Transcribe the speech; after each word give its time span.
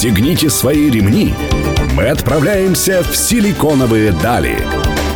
Пристегните 0.00 0.48
свои 0.48 0.90
ремни. 0.90 1.34
Мы 1.94 2.06
отправляемся 2.06 3.02
в 3.02 3.16
силиконовые 3.16 4.12
дали. 4.12 4.56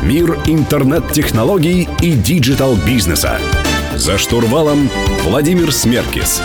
Мир 0.02 0.40
интернет-технологий 0.46 1.88
и 2.00 2.14
digital-бизнеса. 2.14 3.38
За 3.94 4.18
штурвалом 4.18 4.90
Владимир 5.22 5.70
Смеркис. 5.70 6.42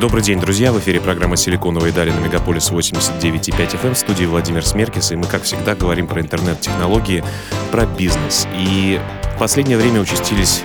Добрый 0.00 0.22
день, 0.22 0.38
друзья. 0.38 0.72
В 0.72 0.78
эфире 0.78 1.00
программа 1.00 1.36
«Силиконовые 1.36 1.92
дали» 1.92 2.12
на 2.12 2.20
Мегаполис 2.20 2.70
89,5 2.70 3.82
FM 3.82 3.94
в 3.94 3.98
студии 3.98 4.24
Владимир 4.24 4.64
Смеркис. 4.64 5.10
И 5.10 5.16
мы, 5.16 5.24
как 5.24 5.42
всегда, 5.42 5.74
говорим 5.74 6.06
про 6.06 6.20
интернет-технологии, 6.20 7.24
про 7.72 7.86
бизнес. 7.86 8.46
И 8.54 9.00
в 9.34 9.38
последнее 9.40 9.78
время 9.78 10.00
участились 10.00 10.62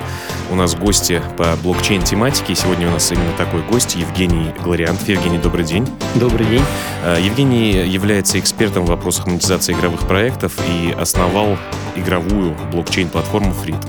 у 0.53 0.55
нас 0.55 0.75
гости 0.75 1.19
по 1.35 1.55
блокчейн-тематике. 1.63 2.53
Сегодня 2.53 2.87
у 2.87 2.91
нас 2.91 3.11
именно 3.11 3.31
такой 3.37 3.63
гость 3.63 3.95
Евгений 3.95 4.53
Глориант. 4.63 5.09
Евгений, 5.09 5.39
добрый 5.39 5.65
день. 5.65 5.87
Добрый 6.13 6.45
день. 6.45 6.61
Э, 7.03 7.17
Евгений 7.19 7.71
является 7.71 8.39
экспертом 8.39 8.85
в 8.85 8.89
вопросах 8.89 9.25
монетизации 9.25 9.73
игровых 9.73 10.01
проектов 10.01 10.53
и 10.69 10.91
основал 10.91 11.57
игровую 11.95 12.55
блокчейн-платформу 12.71 13.51
Frit. 13.51 13.83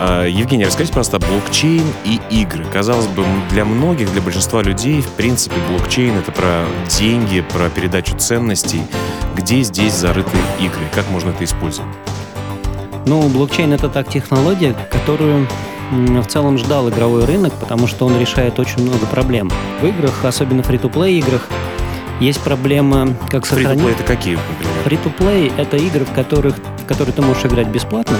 Э, 0.00 0.26
Евгений, 0.28 0.64
расскажите 0.64 0.92
просто 0.92 1.20
блокчейн 1.20 1.84
и 2.04 2.20
игры. 2.30 2.64
Казалось 2.72 3.06
бы, 3.06 3.24
для 3.50 3.64
многих, 3.64 4.10
для 4.10 4.22
большинства 4.22 4.60
людей, 4.60 5.02
в 5.02 5.10
принципе, 5.10 5.54
блокчейн— 5.70 6.16
это 6.18 6.32
про 6.32 6.64
деньги, 6.98 7.42
про 7.52 7.70
передачу 7.70 8.18
ценностей. 8.18 8.82
Где 9.36 9.62
здесь 9.62 9.92
зарыты 9.92 10.36
игры? 10.58 10.82
Как 10.92 11.08
можно 11.10 11.30
это 11.30 11.44
использовать? 11.44 11.92
Ну, 13.06 13.28
блокчейн— 13.28 13.72
это 13.74 13.88
так 13.88 14.08
технология, 14.08 14.74
которую 14.90 15.46
в 15.92 16.26
целом 16.26 16.56
ждал 16.56 16.88
игровой 16.88 17.24
рынок, 17.26 17.52
потому 17.54 17.86
что 17.86 18.06
он 18.06 18.18
решает 18.18 18.58
очень 18.58 18.82
много 18.82 19.06
проблем. 19.06 19.50
В 19.80 19.86
играх, 19.86 20.24
особенно 20.24 20.62
фри-то-плей 20.62 21.18
играх, 21.18 21.48
есть 22.20 22.40
проблема, 22.40 23.14
как 23.28 23.44
сохранить... 23.44 23.84
Free-to-play 23.84 23.92
это 23.92 24.02
какие, 24.04 24.38
например? 24.48 24.72
Free-to-play— 24.86 25.52
это 25.58 25.76
игры, 25.76 26.04
в 26.04 26.12
которых, 26.12 26.56
в 26.56 26.86
которые 26.86 27.12
ты 27.12 27.20
можешь 27.20 27.44
играть 27.44 27.68
бесплатно, 27.68 28.16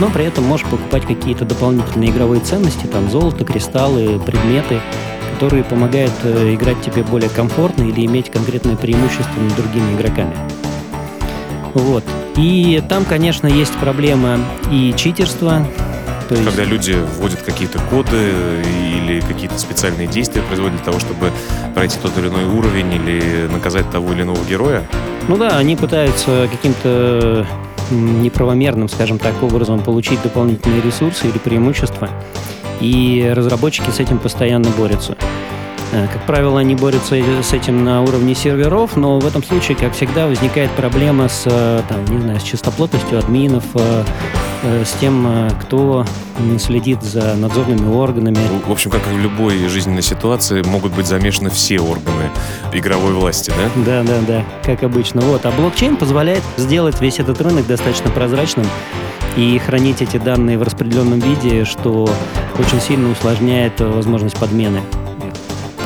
но 0.00 0.08
при 0.10 0.24
этом 0.24 0.44
можешь 0.44 0.66
покупать 0.66 1.06
какие-то 1.06 1.44
дополнительные 1.44 2.10
игровые 2.10 2.40
ценности, 2.40 2.86
там 2.86 3.10
золото, 3.10 3.44
кристаллы, 3.44 4.18
предметы, 4.18 4.80
которые 5.34 5.64
помогают 5.64 6.12
э, 6.24 6.54
играть 6.54 6.80
тебе 6.80 7.02
более 7.02 7.28
комфортно 7.28 7.82
или 7.82 8.04
иметь 8.06 8.30
конкретное 8.30 8.76
преимущество 8.76 9.40
над 9.40 9.54
другими 9.54 9.94
игроками. 9.94 10.34
Вот. 11.74 12.04
И 12.36 12.82
там, 12.88 13.04
конечно, 13.04 13.46
есть 13.46 13.74
проблема 13.74 14.38
и 14.70 14.94
читерства, 14.96 15.66
то 16.28 16.34
есть... 16.34 16.46
Когда 16.46 16.64
люди 16.64 16.92
вводят 16.92 17.42
какие-то 17.42 17.78
коды 17.90 18.32
или 18.98 19.20
какие-то 19.20 19.58
специальные 19.58 20.06
действия 20.06 20.42
производят 20.42 20.76
для 20.76 20.84
того, 20.84 20.98
чтобы 20.98 21.30
пройти 21.74 21.98
тот 22.00 22.16
или 22.18 22.28
иной 22.28 22.44
уровень 22.44 22.92
или 22.94 23.48
наказать 23.52 23.90
того 23.90 24.12
или 24.12 24.22
иного 24.22 24.38
героя? 24.48 24.82
Ну 25.28 25.36
да, 25.36 25.56
они 25.56 25.76
пытаются 25.76 26.48
каким-то 26.50 27.46
неправомерным, 27.90 28.88
скажем 28.88 29.18
так, 29.18 29.42
образом 29.42 29.80
получить 29.80 30.22
дополнительные 30.22 30.82
ресурсы 30.82 31.28
или 31.28 31.38
преимущества. 31.38 32.08
И 32.80 33.32
разработчики 33.34 33.90
с 33.90 34.00
этим 34.00 34.18
постоянно 34.18 34.68
борются. 34.70 35.16
Э, 35.92 36.06
как 36.12 36.24
правило, 36.26 36.60
они 36.60 36.74
борются 36.74 37.14
с 37.14 37.52
этим 37.52 37.84
на 37.84 38.02
уровне 38.02 38.34
серверов, 38.34 38.96
но 38.96 39.18
в 39.18 39.26
этом 39.26 39.42
случае, 39.42 39.76
как 39.76 39.92
всегда, 39.94 40.26
возникает 40.26 40.70
проблема 40.72 41.28
с, 41.28 41.42
э, 41.46 41.82
там, 41.88 42.04
не 42.06 42.20
знаю, 42.20 42.40
с 42.40 42.42
чистоплотностью 42.42 43.18
админов, 43.18 43.64
э, 43.74 44.04
с 44.84 44.92
тем, 45.00 45.50
кто 45.60 46.04
следит 46.58 47.02
за 47.02 47.36
надзорными 47.36 47.88
органами. 47.88 48.38
В 48.66 48.72
общем, 48.72 48.90
как 48.90 49.06
и 49.06 49.14
в 49.14 49.18
любой 49.18 49.58
жизненной 49.68 50.02
ситуации, 50.02 50.62
могут 50.62 50.92
быть 50.92 51.06
замешаны 51.06 51.50
все 51.50 51.78
органы 51.78 52.30
игровой 52.72 53.12
власти, 53.12 53.50
да? 53.50 54.02
Да, 54.02 54.02
да, 54.02 54.20
да, 54.26 54.44
как 54.64 54.82
обычно. 54.82 55.20
Вот. 55.20 55.46
А 55.46 55.52
блокчейн 55.52 55.96
позволяет 55.96 56.42
сделать 56.56 57.00
весь 57.00 57.20
этот 57.20 57.40
рынок 57.40 57.66
достаточно 57.66 58.10
прозрачным 58.10 58.66
и 59.36 59.58
хранить 59.58 60.02
эти 60.02 60.16
данные 60.16 60.58
в 60.58 60.62
распределенном 60.62 61.20
виде, 61.20 61.64
что 61.64 62.08
очень 62.58 62.80
сильно 62.80 63.10
усложняет 63.10 63.78
возможность 63.80 64.36
подмены. 64.36 64.80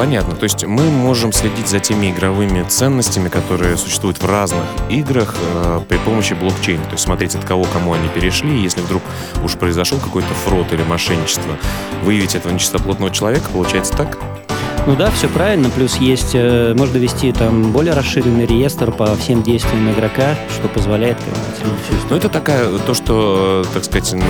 Понятно. 0.00 0.34
То 0.34 0.44
есть 0.44 0.64
мы 0.64 0.84
можем 0.84 1.30
следить 1.30 1.68
за 1.68 1.78
теми 1.78 2.10
игровыми 2.10 2.62
ценностями, 2.62 3.28
которые 3.28 3.76
существуют 3.76 4.16
в 4.16 4.24
разных 4.24 4.64
играх 4.88 5.34
э, 5.38 5.80
при 5.86 5.98
помощи 5.98 6.32
блокчейна. 6.32 6.82
То 6.84 6.92
есть 6.92 7.04
смотреть, 7.04 7.34
от 7.34 7.44
кого 7.44 7.64
кому 7.64 7.92
они 7.92 8.08
перешли. 8.08 8.62
Если 8.62 8.80
вдруг 8.80 9.02
уж 9.44 9.56
произошел 9.56 9.98
какой-то 9.98 10.32
фрод 10.46 10.72
или 10.72 10.82
мошенничество, 10.84 11.54
выявить 12.02 12.34
этого 12.34 12.50
нечистоплотного 12.50 13.12
человека, 13.12 13.50
получается 13.52 13.94
так? 13.94 14.16
Ну 14.86 14.96
да, 14.96 15.10
все 15.10 15.28
правильно. 15.28 15.68
Плюс 15.68 15.96
есть, 15.96 16.30
э, 16.34 16.74
можно 16.74 16.96
вести 16.96 17.32
там 17.32 17.70
более 17.70 17.92
расширенный 17.92 18.46
реестр 18.46 18.90
по 18.90 19.14
всем 19.16 19.42
действиям 19.42 19.90
игрока, 19.92 20.34
что 20.48 20.68
позволяет 20.68 21.18
следить 21.20 22.04
Ну 22.08 22.16
это 22.16 22.28
такая, 22.28 22.66
то, 22.78 22.94
что, 22.94 23.64
так 23.74 23.84
сказать, 23.84 24.12
на, 24.14 24.24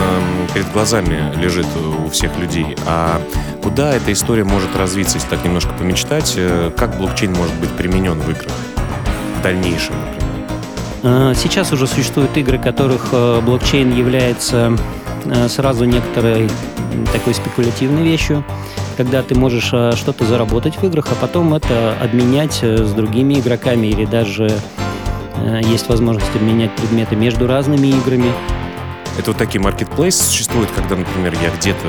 перед 0.53 0.71
глазами 0.73 1.33
лежит 1.41 1.67
у 2.05 2.09
всех 2.09 2.37
людей. 2.37 2.75
А 2.85 3.21
куда 3.63 3.93
эта 3.93 4.11
история 4.11 4.43
может 4.43 4.75
развиться, 4.75 5.17
если 5.17 5.29
так 5.29 5.43
немножко 5.43 5.71
помечтать? 5.73 6.33
Э, 6.35 6.71
как 6.75 6.97
блокчейн 6.97 7.33
может 7.33 7.53
быть 7.55 7.69
применен 7.71 8.19
в 8.19 8.29
играх 8.29 8.51
в 9.39 9.41
дальнейшем, 9.41 9.95
например? 9.95 10.31
А, 11.03 11.33
сейчас 11.33 11.71
уже 11.71 11.87
существуют 11.87 12.35
игры, 12.35 12.57
которых 12.59 13.09
э, 13.13 13.41
блокчейн 13.41 13.95
является 13.95 14.77
сразу 15.49 15.85
некоторой 15.85 16.49
такой 17.13 17.35
спекулятивной 17.35 18.01
вещью 18.01 18.43
когда 19.01 19.23
ты 19.23 19.33
можешь 19.33 19.71
э, 19.73 19.93
что-то 19.95 20.25
заработать 20.25 20.75
в 20.75 20.83
играх, 20.83 21.07
а 21.09 21.15
потом 21.15 21.55
это 21.55 21.95
обменять 21.99 22.59
э, 22.61 22.77
с 22.77 22.93
другими 22.93 23.39
игроками 23.39 23.87
или 23.87 24.05
даже 24.05 24.47
э, 25.37 25.61
есть 25.63 25.89
возможность 25.89 26.35
обменять 26.35 26.69
предметы 26.75 27.15
между 27.15 27.47
разными 27.47 27.87
играми. 27.87 28.31
Это 29.17 29.31
вот 29.31 29.37
такие 29.37 29.61
маркетплейсы 29.61 30.23
существуют, 30.23 30.71
когда, 30.71 30.95
например, 30.95 31.33
я 31.41 31.49
где-то 31.51 31.87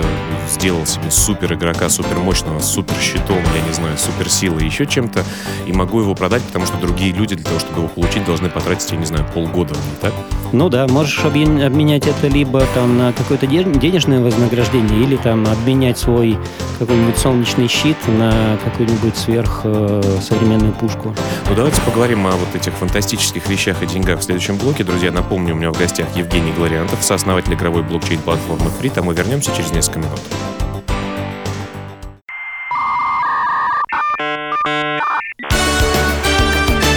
сделал 0.50 0.84
себе 0.84 1.10
супер 1.10 1.54
игрока, 1.54 1.88
супер 1.88 2.18
мощного, 2.18 2.60
супер 2.60 2.94
щитом, 3.00 3.38
я 3.54 3.62
не 3.66 3.72
знаю, 3.72 3.96
супер 3.96 4.28
силой, 4.28 4.64
еще 4.64 4.86
чем-то, 4.86 5.24
и 5.66 5.72
могу 5.72 6.00
его 6.00 6.14
продать, 6.14 6.42
потому 6.42 6.66
что 6.66 6.76
другие 6.76 7.12
люди 7.12 7.34
для 7.36 7.44
того, 7.44 7.58
чтобы 7.60 7.78
его 7.78 7.88
получить, 7.88 8.24
должны 8.24 8.50
потратить, 8.50 8.90
я 8.90 8.98
не 8.98 9.06
знаю, 9.06 9.24
полгода, 9.32 9.74
не 9.74 10.00
так? 10.00 10.12
Ну 10.52 10.68
да, 10.68 10.86
можешь 10.88 11.24
обменять 11.24 12.06
это 12.06 12.26
либо 12.26 12.66
там 12.74 12.98
на 12.98 13.12
какое-то 13.12 13.46
денежное 13.46 14.20
вознаграждение, 14.20 15.02
или 15.02 15.16
там 15.16 15.46
обменять 15.46 15.98
свой 15.98 16.36
какой-нибудь 16.78 17.16
солнечный 17.16 17.68
щит 17.68 17.96
на 18.08 18.58
какую-нибудь 18.62 19.16
сверхсовременную 19.16 20.72
пушку. 20.72 21.14
Ну 21.48 21.54
давайте 21.54 21.80
поговорим 21.82 22.26
о 22.26 22.32
вот 22.32 22.54
этих 22.54 22.74
фантастических 22.74 23.48
вещах 23.48 23.82
и 23.82 23.86
деньгах 23.86 24.20
в 24.20 24.22
следующем 24.22 24.58
блоке. 24.58 24.84
Друзья, 24.84 25.10
напомню, 25.12 25.54
у 25.54 25.56
меня 25.56 25.70
в 25.70 25.78
гостях 25.78 26.14
Евгений 26.14 26.52
Глориантов, 26.52 27.02
сооснователь 27.12 27.52
игровой 27.52 27.82
блокчейн-платформы 27.82 28.70
Free, 28.80 28.90
а 28.96 29.02
мы 29.02 29.12
вернемся 29.12 29.54
через 29.54 29.70
несколько 29.70 29.98
минут. 29.98 30.18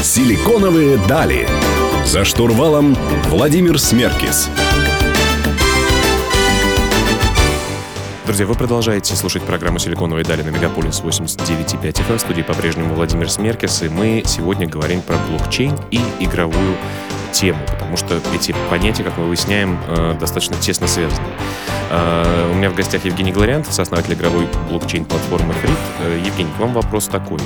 Силиконовые 0.02 0.98
дали. 1.10 1.46
За 2.06 2.24
штурвалом 2.24 2.96
Владимир 3.26 3.78
Смеркис. 3.78 4.50
Друзья, 8.26 8.46
вы 8.46 8.56
продолжаете 8.56 9.18
слушать 9.18 9.44
программу 9.44 9.80
«Силиконовые 9.80 10.24
дали» 10.24 10.44
на 10.44 10.50
Мегаполис 10.50 11.02
89.5 11.02 11.82
FM. 11.82 12.18
В 12.18 12.22
студии 12.22 12.42
по-прежнему 12.42 12.94
Владимир 12.94 13.30
Смеркис, 13.30 13.84
и 13.84 13.90
мы 13.90 14.24
сегодня 14.26 14.66
говорим 14.66 15.02
про 15.02 15.18
блокчейн 15.18 15.78
и 15.92 16.00
игровую 16.22 16.78
тему, 17.34 17.60
потому 17.86 17.98
что 17.98 18.36
эти 18.36 18.54
понятия, 18.70 19.04
как 19.04 19.18
мы 19.18 19.26
выясняем, 19.26 19.80
э, 19.88 20.16
достаточно 20.20 20.56
тесно 20.58 20.88
связаны. 20.88 21.28
Э, 21.90 22.52
у 22.52 22.56
меня 22.56 22.70
в 22.70 22.76
гостях 22.76 23.06
Евгений 23.06 23.32
Глориантов, 23.32 23.74
сооснователь 23.74 24.14
игровой 24.14 24.48
блокчейн-платформы 24.70 25.54
Free. 25.54 25.78
Э, 26.02 26.22
Евгений, 26.26 26.50
к 26.58 26.60
вам 26.60 26.74
вопрос 26.74 27.06
такой. 27.08 27.40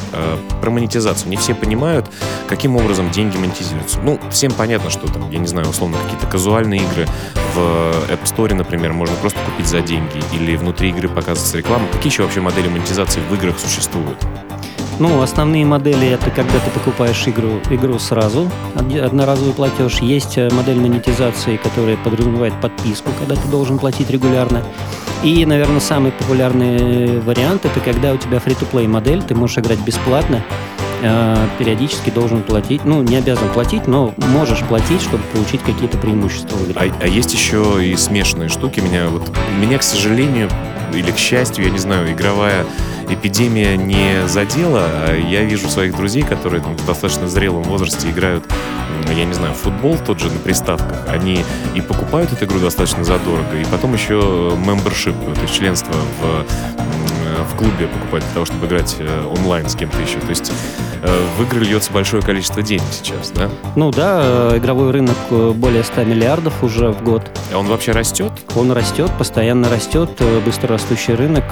Про 0.61 0.71
монетизацию. 0.71 1.29
Не 1.29 1.37
все 1.37 1.53
понимают, 1.53 2.09
каким 2.47 2.75
образом 2.77 3.11
деньги 3.11 3.37
монетизируются. 3.37 3.99
Ну, 4.01 4.19
всем 4.31 4.51
понятно, 4.51 4.89
что 4.89 5.07
там, 5.11 5.29
я 5.29 5.39
не 5.39 5.47
знаю, 5.47 5.69
условно, 5.69 5.97
какие-то 6.03 6.27
казуальные 6.27 6.81
игры 6.81 7.05
в 7.55 7.59
App 8.09 8.23
Store, 8.23 8.53
например, 8.53 8.93
можно 8.93 9.15
просто 9.17 9.39
купить 9.45 9.67
за 9.67 9.81
деньги, 9.81 10.23
или 10.33 10.55
внутри 10.55 10.89
игры 10.89 11.09
показывается 11.09 11.57
реклама. 11.57 11.87
Какие 11.91 12.11
еще 12.11 12.23
вообще 12.23 12.41
модели 12.41 12.67
монетизации 12.67 13.21
в 13.21 13.33
играх 13.33 13.59
существуют? 13.59 14.17
Ну, 14.99 15.21
основные 15.21 15.65
модели 15.65 16.09
это 16.09 16.29
когда 16.29 16.59
ты 16.59 16.69
покупаешь 16.71 17.25
игру, 17.25 17.61
игру 17.69 17.97
сразу, 17.99 18.51
одноразовый 18.75 19.53
платеж. 19.53 19.99
Есть 20.01 20.37
э, 20.37 20.49
модель 20.51 20.77
монетизации, 20.77 21.55
которая 21.55 21.95
подразумевает 21.95 22.53
подписку, 22.59 23.09
когда 23.17 23.35
ты 23.35 23.47
должен 23.47 23.79
платить 23.79 24.09
регулярно. 24.09 24.61
И, 25.23 25.45
наверное, 25.45 25.79
самый 25.79 26.11
популярный 26.11 27.21
вариант 27.21 27.63
это 27.63 27.79
когда 27.79 28.13
у 28.13 28.17
тебя 28.17 28.39
free-to-play 28.39 28.89
модель, 28.89 29.23
ты 29.23 29.35
можешь 29.35 29.57
играть 29.59 29.79
бесплатно, 29.79 30.43
э, 31.01 31.47
периодически 31.57 32.09
должен 32.09 32.43
платить, 32.43 32.83
ну, 32.83 33.01
не 33.01 33.15
обязан 33.15 33.47
платить, 33.53 33.87
но 33.87 34.13
можешь 34.17 34.63
платить, 34.63 35.01
чтобы 35.01 35.23
получить 35.33 35.61
какие-то 35.61 35.97
преимущества 35.97 36.57
в 36.57 36.65
игре. 36.65 36.75
А, 36.75 37.03
а 37.03 37.07
есть 37.07 37.33
еще 37.33 37.77
и 37.81 37.95
смешанные 37.95 38.49
штуки. 38.49 38.81
Меня 38.81 39.07
вот, 39.07 39.31
меня, 39.61 39.77
к 39.77 39.83
сожалению, 39.83 40.49
или 40.93 41.11
к 41.11 41.17
счастью, 41.17 41.63
я 41.63 41.71
не 41.71 41.79
знаю, 41.79 42.11
игровая 42.11 42.65
эпидемия 43.09 43.77
не 43.77 44.27
задела, 44.27 44.83
а 44.85 45.15
я 45.15 45.43
вижу 45.43 45.69
своих 45.69 45.95
друзей, 45.95 46.23
которые 46.23 46.61
там, 46.61 46.75
в 46.75 46.85
достаточно 46.85 47.27
зрелом 47.27 47.63
возрасте 47.63 48.09
играют, 48.09 48.43
я 49.09 49.25
не 49.25 49.33
знаю, 49.33 49.53
футбол 49.53 49.97
тот 49.97 50.19
же 50.19 50.31
на 50.31 50.39
приставках. 50.39 51.07
Они 51.07 51.43
и 51.75 51.81
покупают 51.81 52.31
эту 52.33 52.45
игру 52.45 52.59
достаточно 52.59 53.03
задорого, 53.03 53.55
и 53.59 53.65
потом 53.65 53.93
еще 53.93 54.15
membership, 54.15 55.15
то 55.35 55.41
есть 55.41 55.55
членство 55.55 55.93
в 56.21 56.45
в 57.49 57.55
клубе 57.57 57.87
покупать 57.87 58.23
для 58.23 58.33
того, 58.33 58.45
чтобы 58.45 58.67
играть 58.67 58.95
э, 58.99 59.25
онлайн 59.37 59.67
с 59.67 59.75
кем-то 59.75 59.99
еще. 59.99 60.19
То 60.19 60.29
есть 60.29 60.51
э, 61.01 61.25
в 61.37 61.43
игры 61.43 61.61
льется 61.61 61.91
большое 61.91 62.21
количество 62.21 62.61
денег 62.61 62.83
сейчас, 62.91 63.31
да? 63.31 63.49
Ну 63.75 63.91
да, 63.91 64.21
э, 64.23 64.57
игровой 64.57 64.91
рынок 64.91 65.17
более 65.55 65.83
100 65.83 66.03
миллиардов 66.03 66.63
уже 66.63 66.89
в 66.91 67.03
год. 67.03 67.23
А 67.53 67.57
он 67.57 67.67
вообще 67.67 67.91
растет? 67.91 68.31
Он 68.55 68.71
растет, 68.71 69.11
постоянно 69.17 69.69
растет, 69.69 70.09
быстро 70.45 70.69
растущий 70.69 71.13
рынок 71.13 71.43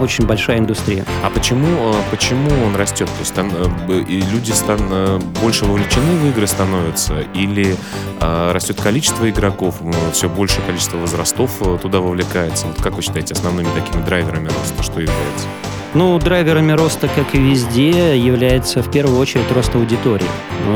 очень 0.00 0.26
большая 0.26 0.58
индустрия. 0.58 1.04
А 1.22 1.30
почему, 1.30 1.94
почему 2.10 2.50
он 2.64 2.76
растет? 2.76 3.08
То 3.08 3.20
есть 3.20 3.34
там 3.34 3.50
и 3.88 4.20
люди 4.32 4.52
стан, 4.52 5.20
больше 5.40 5.64
вовлечены 5.64 6.16
в 6.16 6.28
игры 6.30 6.46
становятся? 6.46 7.20
Или 7.34 7.76
а, 8.20 8.52
растет 8.52 8.80
количество 8.80 9.28
игроков, 9.28 9.76
все 10.12 10.28
большее 10.28 10.64
количество 10.64 10.96
возрастов 10.98 11.50
туда 11.82 12.00
вовлекается? 12.00 12.66
Вот 12.66 12.80
как 12.82 12.94
вы 12.94 13.02
считаете, 13.02 13.34
основными 13.34 13.68
такими 13.74 14.04
драйверами 14.04 14.48
роста 14.48 14.82
что 14.82 15.00
является? 15.00 15.46
Ну, 15.94 16.18
драйверами 16.18 16.72
роста, 16.72 17.08
как 17.08 17.34
и 17.34 17.38
везде, 17.38 18.18
является 18.18 18.82
в 18.82 18.90
первую 18.90 19.18
очередь 19.18 19.50
рост 19.52 19.74
аудитории. 19.74 20.26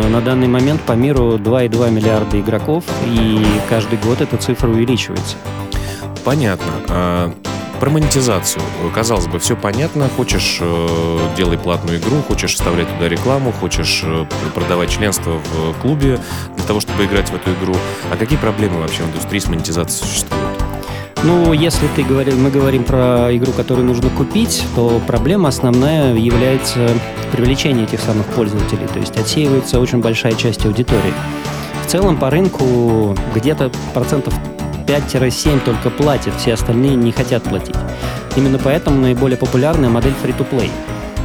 На 0.08 0.22
данный 0.22 0.46
момент 0.46 0.80
по 0.82 0.92
миру 0.92 1.36
2,2 1.36 1.90
миллиарда 1.90 2.40
игроков, 2.40 2.84
и 3.06 3.44
каждый 3.68 3.98
год 3.98 4.22
эта 4.22 4.38
цифра 4.38 4.68
увеличивается. 4.68 5.36
Понятно. 6.24 7.34
Про 7.80 7.88
монетизацию. 7.88 8.62
Казалось 8.94 9.26
бы, 9.26 9.38
все 9.38 9.56
понятно. 9.56 10.10
Хочешь, 10.14 10.58
э, 10.60 11.18
делай 11.34 11.56
платную 11.56 11.98
игру, 11.98 12.16
хочешь 12.28 12.52
вставлять 12.52 12.92
туда 12.94 13.08
рекламу, 13.08 13.52
хочешь 13.52 14.02
э, 14.04 14.26
продавать 14.54 14.90
членство 14.90 15.38
в 15.38 15.72
клубе 15.80 16.20
для 16.56 16.66
того, 16.66 16.80
чтобы 16.80 17.06
играть 17.06 17.30
в 17.30 17.34
эту 17.34 17.52
игру. 17.54 17.74
А 18.12 18.16
какие 18.16 18.38
проблемы 18.38 18.80
вообще 18.80 19.02
в 19.02 19.08
индустрии 19.08 19.38
с 19.38 19.48
монетизацией 19.48 20.06
существуют? 20.06 20.44
Ну, 21.22 21.54
если 21.54 21.86
ты 21.96 22.02
говорил, 22.02 22.36
мы 22.36 22.50
говорим 22.50 22.84
про 22.84 23.34
игру, 23.34 23.52
которую 23.52 23.86
нужно 23.86 24.10
купить, 24.10 24.62
то 24.74 25.00
проблема 25.06 25.48
основная 25.48 26.14
является 26.14 26.90
привлечение 27.32 27.84
этих 27.84 28.00
самых 28.00 28.26
пользователей. 28.26 28.86
То 28.88 28.98
есть 28.98 29.16
отсеивается 29.16 29.80
очень 29.80 30.00
большая 30.00 30.34
часть 30.34 30.66
аудитории. 30.66 31.14
В 31.84 31.86
целом 31.86 32.18
по 32.18 32.28
рынку 32.28 33.16
где-то 33.34 33.70
процентов 33.94 34.34
5-7 34.90 35.60
только 35.64 35.90
платят, 35.90 36.34
все 36.36 36.54
остальные 36.54 36.96
не 36.96 37.12
хотят 37.12 37.44
платить. 37.44 37.76
Именно 38.36 38.58
поэтому 38.58 39.00
наиболее 39.00 39.36
популярная 39.36 39.88
модель 39.88 40.14
free-to-play. 40.22 40.70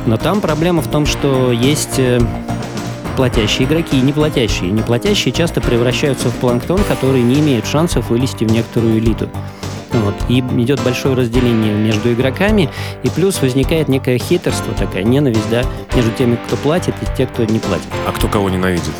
Но 0.05 0.17
там 0.17 0.41
проблема 0.41 0.81
в 0.81 0.87
том, 0.87 1.07
что 1.07 1.51
есть 1.51 1.97
э, 1.97 2.19
платящие 3.15 3.67
игроки 3.67 3.97
и 3.97 4.01
неплатящие. 4.01 4.69
Неплатящие 4.71 5.33
часто 5.33 5.61
превращаются 5.61 6.29
в 6.29 6.35
планктон, 6.35 6.79
которые 6.83 7.23
не 7.23 7.39
имеют 7.39 7.65
шансов 7.65 8.09
вылезти 8.09 8.43
в 8.43 8.51
некоторую 8.51 8.99
элиту. 8.99 9.29
Вот. 9.91 10.15
И 10.29 10.39
идет 10.39 10.83
большое 10.83 11.15
разделение 11.15 11.73
между 11.73 12.13
игроками, 12.13 12.69
и 13.01 13.09
плюс 13.09 13.41
возникает 13.41 13.87
некое 13.87 14.19
хейтерство, 14.19 14.73
такая 14.73 15.03
ненависть, 15.03 15.49
да, 15.49 15.63
между 15.95 16.11
теми, 16.11 16.37
кто 16.47 16.55
платит, 16.57 16.93
и 17.01 17.17
те, 17.17 17.25
кто 17.25 17.45
не 17.45 17.59
платит. 17.59 17.87
А 18.05 18.11
кто 18.11 18.27
кого 18.27 18.49
ненавидит? 18.49 18.93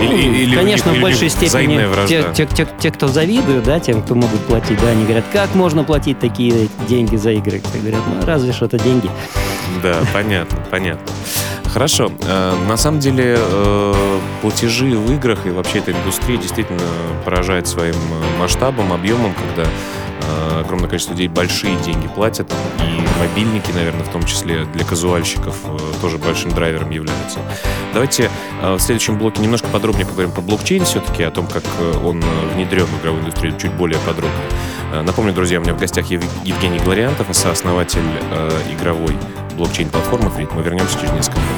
Или, 0.00 0.44
или 0.44 0.54
Конечно, 0.54 0.92
в 0.92 1.00
большей 1.00 1.28
степени 1.28 1.80
те, 2.06 2.24
те, 2.34 2.46
те, 2.46 2.66
те, 2.78 2.90
кто 2.90 3.08
завидуют, 3.08 3.64
да, 3.64 3.80
тем, 3.80 4.02
кто 4.02 4.14
могут 4.14 4.40
платить, 4.46 4.80
да, 4.80 4.88
они 4.88 5.04
говорят, 5.04 5.24
как 5.32 5.54
можно 5.54 5.84
платить 5.84 6.18
такие 6.18 6.68
деньги 6.88 7.16
за 7.16 7.32
игры? 7.32 7.60
Как 7.60 7.80
говорят, 7.80 8.00
ну 8.06 8.24
разве 8.26 8.52
что 8.52 8.66
это 8.66 8.78
деньги. 8.78 9.10
Да, 9.82 10.00
понятно, 10.12 10.58
понятно. 10.70 11.12
Хорошо. 11.72 12.10
Э, 12.22 12.54
на 12.66 12.76
самом 12.76 13.00
деле 13.00 13.36
э, 13.38 14.18
платежи 14.40 14.86
в 14.86 15.12
играх 15.12 15.46
и 15.46 15.50
вообще 15.50 15.78
эта 15.78 15.92
индустрия 15.92 16.38
действительно 16.38 16.80
поражает 17.24 17.66
своим 17.66 17.94
э, 17.94 18.38
масштабом, 18.38 18.92
объемом, 18.92 19.34
когда 19.34 19.68
огромное 20.60 20.88
количество 20.88 21.12
людей 21.12 21.28
большие 21.28 21.76
деньги 21.76 22.08
платят, 22.08 22.52
и 22.78 23.20
мобильники, 23.20 23.70
наверное, 23.72 24.04
в 24.04 24.10
том 24.10 24.24
числе 24.24 24.64
для 24.66 24.84
казуальщиков 24.84 25.56
тоже 26.00 26.18
большим 26.18 26.50
драйвером 26.50 26.90
являются. 26.90 27.38
Давайте 27.92 28.30
в 28.60 28.78
следующем 28.78 29.18
блоке 29.18 29.40
немножко 29.40 29.68
подробнее 29.68 30.06
поговорим 30.06 30.32
про 30.32 30.42
блокчейн 30.42 30.84
все-таки, 30.84 31.22
о 31.22 31.30
том, 31.30 31.46
как 31.46 31.64
он 32.04 32.22
внедрен 32.54 32.86
в 32.86 33.00
игровую 33.00 33.22
индустрию 33.22 33.56
чуть 33.58 33.72
более 33.72 33.98
подробно. 34.00 34.40
Напомню, 35.02 35.32
друзья, 35.32 35.58
у 35.58 35.62
меня 35.62 35.74
в 35.74 35.78
гостях 35.78 36.06
Евгений 36.06 36.78
Глориантов, 36.78 37.26
сооснователь 37.32 38.00
игровой 38.70 39.16
блокчейн-платформы 39.56 40.30
Фрит. 40.30 40.52
Мы 40.54 40.62
вернемся 40.62 40.98
через 40.98 41.12
несколько 41.12 41.40
минут. 41.40 41.54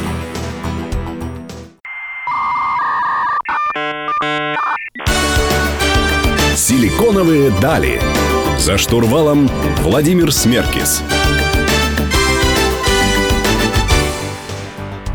Силиконовые 6.57 7.51
дали. 7.61 8.01
За 8.61 8.77
штурвалом 8.77 9.49
Владимир 9.79 10.31
Смеркис. 10.31 11.03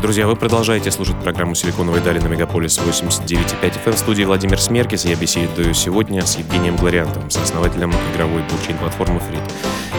Друзья, 0.02 0.26
вы 0.26 0.34
продолжаете 0.34 0.90
слушать 0.90 1.14
программу 1.22 1.54
«Силиконовые 1.54 2.02
дали» 2.02 2.18
на 2.18 2.26
Мегаполис 2.26 2.76
89.5 2.78 3.84
FM. 3.84 3.92
В 3.92 3.98
студии 3.98 4.24
Владимир 4.24 4.60
Смеркис. 4.60 5.04
Я 5.04 5.14
беседую 5.14 5.74
сегодня 5.74 6.26
с 6.26 6.36
Евгением 6.36 6.74
Глориантовым, 6.74 7.30
сооснователем 7.30 7.94
игровой 8.12 8.42
блокчейн-платформы 8.42 9.20
Фрит. 9.20 9.40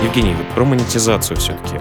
Евгений, 0.03 0.35
про 0.53 0.65
монетизацию 0.65 1.37
все-таки. 1.37 1.79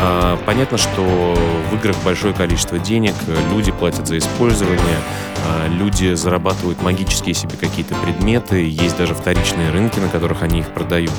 А, 0.00 0.38
понятно, 0.46 0.78
что 0.78 1.02
в 1.02 1.74
играх 1.74 1.96
большое 2.04 2.32
количество 2.32 2.78
денег, 2.78 3.14
люди 3.52 3.72
платят 3.72 4.06
за 4.06 4.18
использование, 4.18 4.98
люди 5.68 6.14
зарабатывают 6.14 6.82
магические 6.82 7.34
себе 7.34 7.56
какие-то 7.58 7.94
предметы, 7.96 8.68
есть 8.68 8.96
даже 8.96 9.14
вторичные 9.14 9.70
рынки, 9.70 9.98
на 9.98 10.08
которых 10.08 10.42
они 10.42 10.60
их 10.60 10.68
продают. 10.68 11.12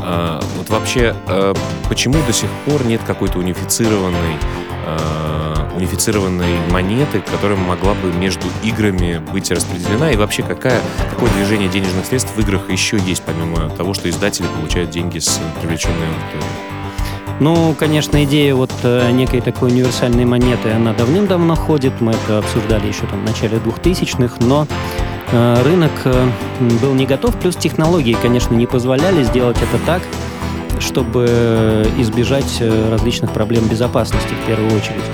А, 0.00 0.40
вот 0.56 0.70
вообще, 0.70 1.14
а, 1.26 1.54
почему 1.88 2.16
до 2.26 2.32
сих 2.32 2.48
пор 2.64 2.84
нет 2.84 3.00
какой-то 3.06 3.38
унифицированной 3.38 4.36
унифицированной 5.76 6.70
монеты, 6.70 7.20
которая 7.20 7.56
могла 7.56 7.94
бы 7.94 8.12
между 8.12 8.46
играми 8.64 9.22
быть 9.32 9.50
распределена? 9.50 10.10
И 10.10 10.16
вообще, 10.16 10.42
какая, 10.42 10.80
какое 11.10 11.30
движение 11.30 11.68
денежных 11.68 12.06
средств 12.06 12.32
в 12.34 12.40
играх 12.40 12.68
еще 12.70 12.98
есть, 12.98 13.22
помимо 13.22 13.70
того, 13.70 13.94
что 13.94 14.08
издатели 14.10 14.46
получают 14.46 14.90
деньги 14.90 15.18
с 15.18 15.40
привлеченной 15.60 16.08
аудиторией? 16.08 16.67
Ну, 17.40 17.72
конечно, 17.78 18.24
идея 18.24 18.54
вот 18.54 18.72
э, 18.82 19.12
некой 19.12 19.40
такой 19.40 19.70
универсальной 19.70 20.24
монеты, 20.24 20.72
она 20.72 20.92
давным-давно 20.92 21.54
ходит, 21.54 22.00
мы 22.00 22.12
это 22.12 22.38
обсуждали 22.38 22.88
еще 22.88 23.06
там 23.06 23.24
в 23.24 23.28
начале 23.28 23.58
2000-х, 23.58 24.36
но 24.40 24.66
э, 25.30 25.62
рынок 25.62 25.92
э, 26.04 26.28
был 26.82 26.94
не 26.94 27.06
готов, 27.06 27.36
плюс 27.36 27.54
технологии, 27.54 28.16
конечно, 28.20 28.54
не 28.54 28.66
позволяли 28.66 29.22
сделать 29.22 29.56
это 29.58 29.80
так, 29.86 30.02
чтобы 30.80 31.86
избежать 31.98 32.60
различных 32.90 33.32
проблем 33.32 33.68
безопасности 33.68 34.34
в 34.42 34.46
первую 34.46 34.76
очередь. 34.76 35.04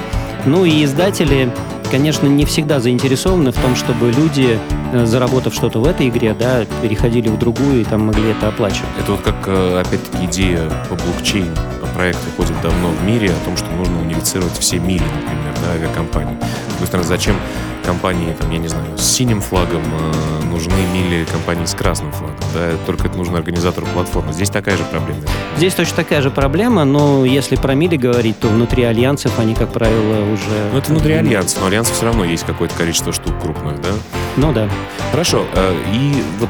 Ну 0.46 0.64
и 0.64 0.84
издатели, 0.84 1.50
конечно, 1.90 2.26
не 2.26 2.46
всегда 2.46 2.80
заинтересованы 2.80 3.50
в 3.50 3.56
том, 3.56 3.76
чтобы 3.76 4.10
люди, 4.12 4.58
заработав 5.04 5.54
что-то 5.54 5.78
в 5.78 5.86
этой 5.86 6.08
игре, 6.08 6.34
да, 6.38 6.64
переходили 6.82 7.28
в 7.28 7.38
другую 7.38 7.82
и 7.82 7.84
там 7.84 8.06
могли 8.06 8.30
это 8.30 8.48
оплачивать. 8.48 8.90
Это 8.98 9.12
вот 9.12 9.20
как, 9.22 9.48
опять-таки, 9.48 10.26
идея 10.26 10.70
по 10.90 10.96
блокчейн 10.96 11.48
проекты 11.94 12.30
ходит 12.36 12.60
давно 12.60 12.90
в 12.90 13.04
мире 13.04 13.30
о 13.30 13.44
том, 13.44 13.56
что 13.56 13.70
нужно 13.70 14.00
унифицировать 14.00 14.58
все 14.58 14.78
мили, 14.78 15.04
например, 15.04 15.54
да, 15.62 15.72
авиакомпании. 15.72 16.36
С 16.68 16.70
другой 16.70 16.86
стороны, 16.88 17.08
зачем 17.08 17.36
компании, 17.84 18.34
там, 18.38 18.50
я 18.50 18.58
не 18.58 18.68
знаю, 18.68 18.96
с 18.96 19.02
синим 19.02 19.40
флагом 19.40 19.82
э, 19.82 20.44
нужны 20.46 20.74
мили 20.92 21.24
компании 21.30 21.66
с 21.66 21.74
красным 21.74 22.10
флагом, 22.12 22.36
да, 22.54 22.70
только 22.86 23.08
это 23.08 23.16
нужно 23.16 23.38
организатору 23.38 23.86
платформы. 23.86 24.32
Здесь 24.32 24.50
такая 24.50 24.76
же 24.76 24.84
проблема. 24.84 25.20
Здесь 25.56 25.74
точно 25.74 25.96
такая 25.96 26.22
же 26.22 26.30
проблема, 26.30 26.84
но 26.84 27.24
если 27.24 27.56
про 27.56 27.74
мили 27.74 27.96
говорить, 27.96 28.40
то 28.40 28.48
внутри 28.48 28.84
альянсов 28.84 29.38
они, 29.38 29.54
как 29.54 29.72
правило, 29.72 30.32
уже... 30.32 30.70
Ну, 30.72 30.78
это 30.78 30.90
внутри 30.90 31.12
альянсов, 31.14 31.60
но 31.60 31.66
альянсов 31.66 31.96
все 31.96 32.06
равно 32.06 32.24
есть 32.24 32.44
какое-то 32.44 32.74
количество 32.74 33.12
штук 33.12 33.38
крупных, 33.40 33.80
да? 33.80 33.90
Ну, 34.36 34.52
да. 34.52 34.68
Хорошо, 35.10 35.44
э, 35.54 35.76
и 35.92 36.22
вот 36.40 36.48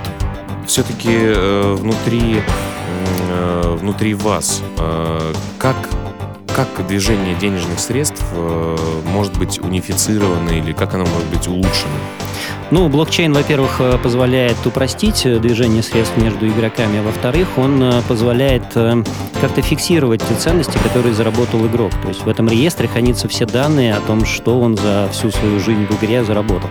все-таки 0.66 1.10
э, 1.10 1.74
внутри, 1.78 2.42
внутри 3.76 4.14
вас, 4.14 4.62
э, 4.78 5.32
как 5.58 5.76
как 6.54 6.86
движение 6.86 7.34
денежных 7.34 7.80
средств 7.80 8.24
э, 8.32 8.76
может 9.06 9.36
быть 9.38 9.58
унифицировано 9.58 10.50
или 10.50 10.72
как 10.72 10.94
оно 10.94 11.04
может 11.04 11.26
быть 11.28 11.48
улучшено? 11.48 11.92
Ну, 12.70 12.88
блокчейн, 12.88 13.32
во-первых, 13.32 13.80
э, 13.80 13.98
позволяет 13.98 14.64
упростить 14.64 15.26
э, 15.26 15.40
движение 15.40 15.82
средств 15.82 16.16
между 16.16 16.46
игроками, 16.46 17.00
а 17.00 17.02
во-вторых, 17.02 17.58
он 17.58 17.82
позволяет 18.06 18.62
как-то 18.72 19.62
фиксировать 19.62 20.22
те 20.26 20.34
ценности, 20.36 20.78
которые 20.78 21.12
заработал 21.12 21.66
игрок. 21.66 21.90
То 22.02 22.08
есть 22.08 22.22
в 22.22 22.28
этом 22.28 22.48
реестре 22.48 22.86
хранятся 22.86 23.26
все 23.26 23.46
данные 23.46 23.94
о 23.94 24.00
том, 24.00 24.24
что 24.24 24.60
он 24.60 24.76
за 24.76 25.08
всю 25.10 25.32
свою 25.32 25.58
жизнь 25.58 25.86
в 25.86 26.04
игре 26.04 26.24
заработал. 26.24 26.70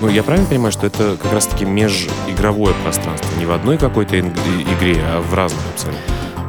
Ну, 0.00 0.08
я 0.08 0.22
правильно 0.22 0.48
понимаю, 0.48 0.70
что 0.70 0.86
это 0.86 1.16
как 1.20 1.32
раз-таки 1.32 1.64
межигровое 1.64 2.72
пространство, 2.84 3.28
не 3.36 3.46
в 3.46 3.50
одной 3.50 3.78
какой-то 3.78 4.20
игре, 4.20 5.02
а 5.02 5.20
в 5.20 5.34
разных 5.34 5.60
абсолютно? 5.74 6.00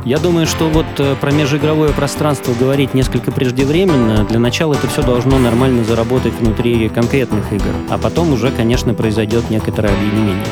Я 0.06 0.18
думаю, 0.18 0.48
что 0.48 0.70
вот 0.70 0.86
э, 1.00 1.16
про 1.20 1.32
межигровое 1.32 1.92
пространство 1.92 2.54
говорить 2.54 2.94
несколько 2.94 3.32
преждевременно. 3.32 4.24
Для 4.24 4.40
начала 4.40 4.76
это 4.76 4.88
все 4.88 5.02
должно 5.02 5.40
нормально 5.40 5.84
заработать 5.84 6.34
внутри 6.40 6.88
конкретных 6.90 7.52
игр, 7.52 7.74
а 7.90 7.98
потом 7.98 8.34
уже, 8.34 8.52
конечно, 8.52 8.94
произойдет 8.94 9.50
некоторое 9.50 9.94
объединение. 9.94 10.46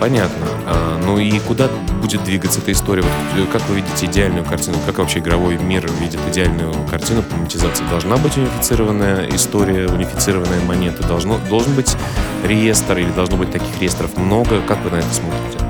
Понятно. 0.00 0.46
А, 0.66 1.00
ну 1.04 1.18
и 1.18 1.38
куда 1.40 1.68
будет 2.00 2.22
двигаться 2.24 2.60
эта 2.60 2.72
история? 2.72 3.02
Вот, 3.02 3.10
э, 3.38 3.46
как 3.50 3.62
вы 3.68 3.76
видите 3.76 4.06
идеальную 4.06 4.44
картину? 4.44 4.76
Как 4.84 4.98
вообще 4.98 5.20
игровой 5.20 5.56
мир 5.56 5.90
видит 6.00 6.20
идеальную 6.28 6.72
картину 6.88 7.22
по 7.22 7.36
монетизации? 7.36 7.84
Должна 7.88 8.16
быть 8.16 8.36
унифицированная 8.36 9.28
история, 9.30 9.88
унифицированная 9.88 10.60
монета? 10.60 11.06
Должно, 11.06 11.38
должен 11.48 11.74
быть 11.74 11.96
реестр 12.44 12.98
или 12.98 13.10
должно 13.10 13.36
быть 13.36 13.50
таких 13.50 13.80
реестров 13.80 14.16
много? 14.16 14.60
Как 14.60 14.78
вы 14.84 14.90
на 14.90 14.96
это 14.96 15.12
смотрите? 15.12 15.65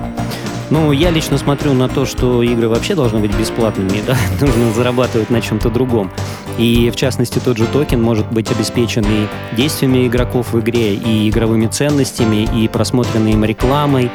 Ну, 0.69 0.91
я 0.91 1.11
лично 1.11 1.39
смотрю 1.39 1.75
на 1.75 1.89
то, 1.89 2.05
что 2.07 2.43
игры 2.43 2.69
вообще 2.69 2.97
должны 2.97 3.21
быть 3.21 3.35
бесплатными, 3.37 4.03
да, 4.07 4.17
нужно 4.41 4.73
зарабатывать 4.73 5.31
на 5.31 5.41
чем-то 5.41 5.71
другом. 5.71 6.11
И, 6.59 6.91
в 6.91 6.97
частности, 6.97 7.39
тот 7.39 7.57
же 7.57 7.67
токен 7.67 8.03
может 8.03 8.31
быть 8.33 8.51
обеспечен 8.51 9.05
и 9.05 9.57
действиями 9.57 10.07
игроков 10.07 10.53
в 10.53 10.61
игре, 10.61 10.95
и 10.95 11.31
игровыми 11.31 11.67
ценностями, 11.67 12.49
и 12.57 12.67
просмотренной 12.67 13.33
им 13.33 13.45
рекламой, 13.45 14.11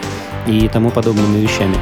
и 0.46 0.68
тому 0.68 0.92
подобными 0.92 1.40
вещами. 1.40 1.78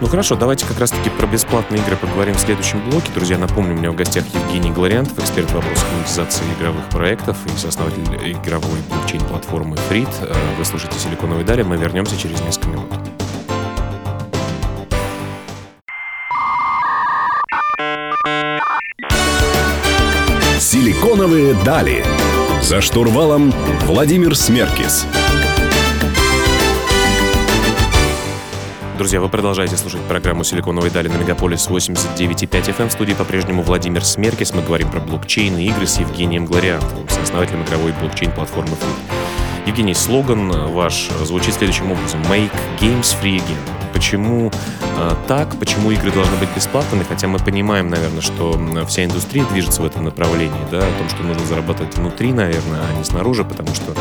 Ну 0.00 0.06
хорошо, 0.06 0.36
давайте 0.36 0.64
как 0.64 0.78
раз-таки 0.78 1.10
про 1.10 1.26
бесплатные 1.26 1.82
игры 1.82 1.96
поговорим 1.96 2.34
в 2.34 2.38
следующем 2.38 2.80
блоке. 2.88 3.10
Друзья, 3.14 3.36
напомню, 3.36 3.74
у 3.74 3.78
меня 3.78 3.90
в 3.90 3.96
гостях 3.96 4.24
Евгений 4.32 4.70
Глориантов, 4.70 5.18
эксперт 5.18 5.50
в 5.50 5.54
вопросах 5.54 5.86
монетизации 5.92 6.44
игровых 6.56 6.84
проектов 6.88 7.36
и 7.46 7.58
сооснователь 7.58 8.04
игровой 8.04 8.78
блокчейн-платформы 8.88 9.76
Фрит. 9.88 10.08
Э, 10.20 10.32
вы 10.56 10.64
слушаете 10.64 11.00
«Силиконовые 11.00 11.44
дали», 11.44 11.62
мы 11.62 11.76
вернемся 11.76 12.16
через 12.16 12.40
несколько 12.42 12.68
минут. 12.68 13.07
«Силиконовые 20.70 21.54
дали». 21.64 22.04
За 22.60 22.82
штурвалом 22.82 23.54
Владимир 23.86 24.36
Смеркис. 24.36 25.06
Друзья, 28.98 29.22
вы 29.22 29.30
продолжаете 29.30 29.78
слушать 29.78 30.02
программу 30.02 30.44
«Силиконовые 30.44 30.90
дали» 30.90 31.08
на 31.08 31.16
Мегаполис 31.16 31.68
89.5 31.70 32.76
FM. 32.76 32.88
В 32.90 32.92
студии 32.92 33.14
по-прежнему 33.14 33.62
Владимир 33.62 34.04
Смеркис. 34.04 34.52
Мы 34.52 34.60
говорим 34.60 34.90
про 34.90 35.00
блокчейн 35.00 35.56
и 35.56 35.68
игры 35.68 35.86
с 35.86 36.00
Евгением 36.00 36.44
Глориантовым, 36.44 37.08
сооснователем 37.08 37.62
игровой 37.62 37.94
блокчейн-платформы 38.02 38.72
Free. 38.72 39.64
Евгений, 39.64 39.94
слоган 39.94 40.50
ваш 40.74 41.08
звучит 41.24 41.54
следующим 41.54 41.92
образом. 41.92 42.20
«Make 42.24 42.52
games 42.78 43.16
free 43.22 43.38
again». 43.38 43.77
Почему 43.98 44.52
э, 44.80 45.14
так? 45.26 45.58
Почему 45.58 45.90
игры 45.90 46.12
должны 46.12 46.36
быть 46.36 46.48
бесплатными? 46.54 47.02
Хотя 47.02 47.26
мы 47.26 47.40
понимаем, 47.40 47.88
наверное, 47.90 48.20
что 48.20 48.56
вся 48.86 49.04
индустрия 49.04 49.44
движется 49.46 49.82
в 49.82 49.86
этом 49.86 50.04
направлении, 50.04 50.60
да, 50.70 50.78
о 50.78 50.98
том, 50.98 51.08
что 51.08 51.24
нужно 51.24 51.44
зарабатывать 51.44 51.96
внутри, 51.96 52.32
наверное, 52.32 52.80
а 52.88 52.96
не 52.96 53.02
снаружи, 53.02 53.42
потому 53.42 53.74
что, 53.74 53.94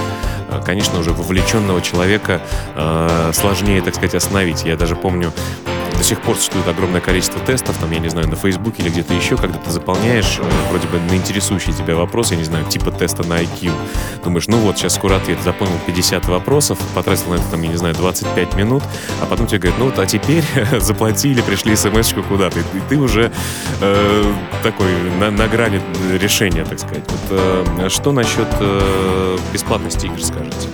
э, 0.51 0.62
конечно, 0.63 1.00
уже 1.00 1.13
вовлеченного 1.13 1.82
человека 1.82 2.44
э, 2.75 3.32
сложнее, 3.34 3.82
так 3.82 3.96
сказать, 3.96 4.13
остановить. 4.13 4.66
Я 4.66 4.77
даже 4.77 4.96
помню 4.96 5.34
до 5.98 6.04
сих 6.04 6.22
пор 6.22 6.36
существует 6.36 6.68
огромное 6.68 7.01
количество 7.01 7.39
тестов, 7.42 7.75
там, 7.77 7.92
я 7.92 8.00
не 8.00 8.10
знаю, 8.10 8.27
на 8.30 8.36
Фейсбуке 8.36 8.84
или 8.84 8.89
где-то 8.89 9.13
еще, 9.13 9.36
когда 9.36 9.58
ты 9.58 9.72
заполняешь 9.72 10.39
э, 10.39 10.44
вроде 10.70 10.88
бы 10.88 11.00
на 11.00 11.16
интересующий 11.16 11.74
тебя 11.74 11.96
вопрос, 11.96 12.32
я 12.32 12.38
не 12.38 12.44
знаю, 12.44 12.66
типа 12.66 12.92
теста 12.92 13.25
на 13.27 13.42
IQ. 13.42 13.72
Думаешь, 14.24 14.48
ну 14.48 14.58
вот, 14.58 14.77
сейчас 14.77 14.96
скоро 14.96 15.16
ответ. 15.16 15.39
Заполнил 15.44 15.77
50 15.86 16.27
вопросов, 16.27 16.77
потратил 16.94 17.32
на 17.32 17.36
это, 17.36 17.46
там, 17.51 17.62
я 17.63 17.70
не 17.70 17.77
знаю, 17.77 17.96
25 17.96 18.56
минут, 18.56 18.84
а 19.22 19.25
потом 19.25 19.48
тебе 19.48 19.60
говорят, 19.60 19.80
ну 19.80 19.86
вот, 19.86 20.00
а 20.00 20.06
теперь 20.06 20.44
заплати 20.80 21.32
или 21.32 21.42
пришли 21.42 21.75
смс-очку 21.75 22.24
куда-то. 22.24 22.60
И 22.60 22.63
ты 22.89 22.98
уже 22.98 23.32
э, 23.82 24.34
такой 24.63 24.92
на, 25.20 25.32
на 25.32 25.48
грани 25.48 25.82
решения, 26.20 26.63
так 26.63 26.80
сказать. 26.80 27.04
Вот, 27.08 27.39
э, 27.39 27.89
что 27.89 28.12
насчет 28.12 28.48
э, 28.60 29.38
бесплатности 29.54 30.06
игр 30.06 30.22
скажете? 30.22 30.68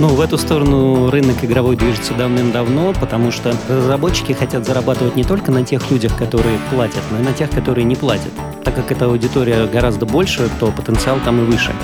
Ну, 0.00 0.08
в 0.08 0.22
эту 0.22 0.38
сторону 0.38 1.10
рынок 1.10 1.44
игровой 1.44 1.76
движется 1.76 2.14
давным-давно, 2.14 2.94
потому 2.98 3.30
что 3.30 3.54
разработчики 3.68 4.32
хотят 4.32 4.64
зарабатывать 4.64 5.14
не 5.14 5.24
только 5.24 5.52
на 5.52 5.62
тех 5.62 5.90
людях, 5.90 6.16
которые 6.16 6.58
платят, 6.70 7.02
но 7.10 7.18
и 7.18 7.22
на 7.22 7.34
тех, 7.34 7.50
которые 7.50 7.84
не 7.84 7.96
платят. 7.96 8.32
Так 8.64 8.74
как 8.74 8.90
эта 8.90 9.04
аудитория 9.04 9.66
гораздо 9.66 10.06
больше, 10.06 10.48
то 10.58 10.72
потенциал 10.72 11.18
там 11.22 11.42
и 11.42 11.44
выше. 11.44 11.74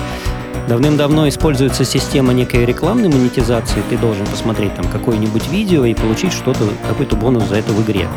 Давным-давно 0.67 1.29
используется 1.29 1.85
система 1.85 2.33
некой 2.33 2.65
рекламной 2.65 3.09
монетизации. 3.09 3.83
Ты 3.87 3.99
должен 3.99 4.25
посмотреть 4.25 4.73
там 4.73 4.87
какое-нибудь 4.87 5.47
видео 5.49 5.85
и 5.85 5.93
получить 5.93 6.33
что-то, 6.33 6.67
какой-то 6.89 7.15
бонус 7.15 7.43
за 7.43 7.57
это 7.57 7.71
в 7.71 7.83
игре. 7.83 8.07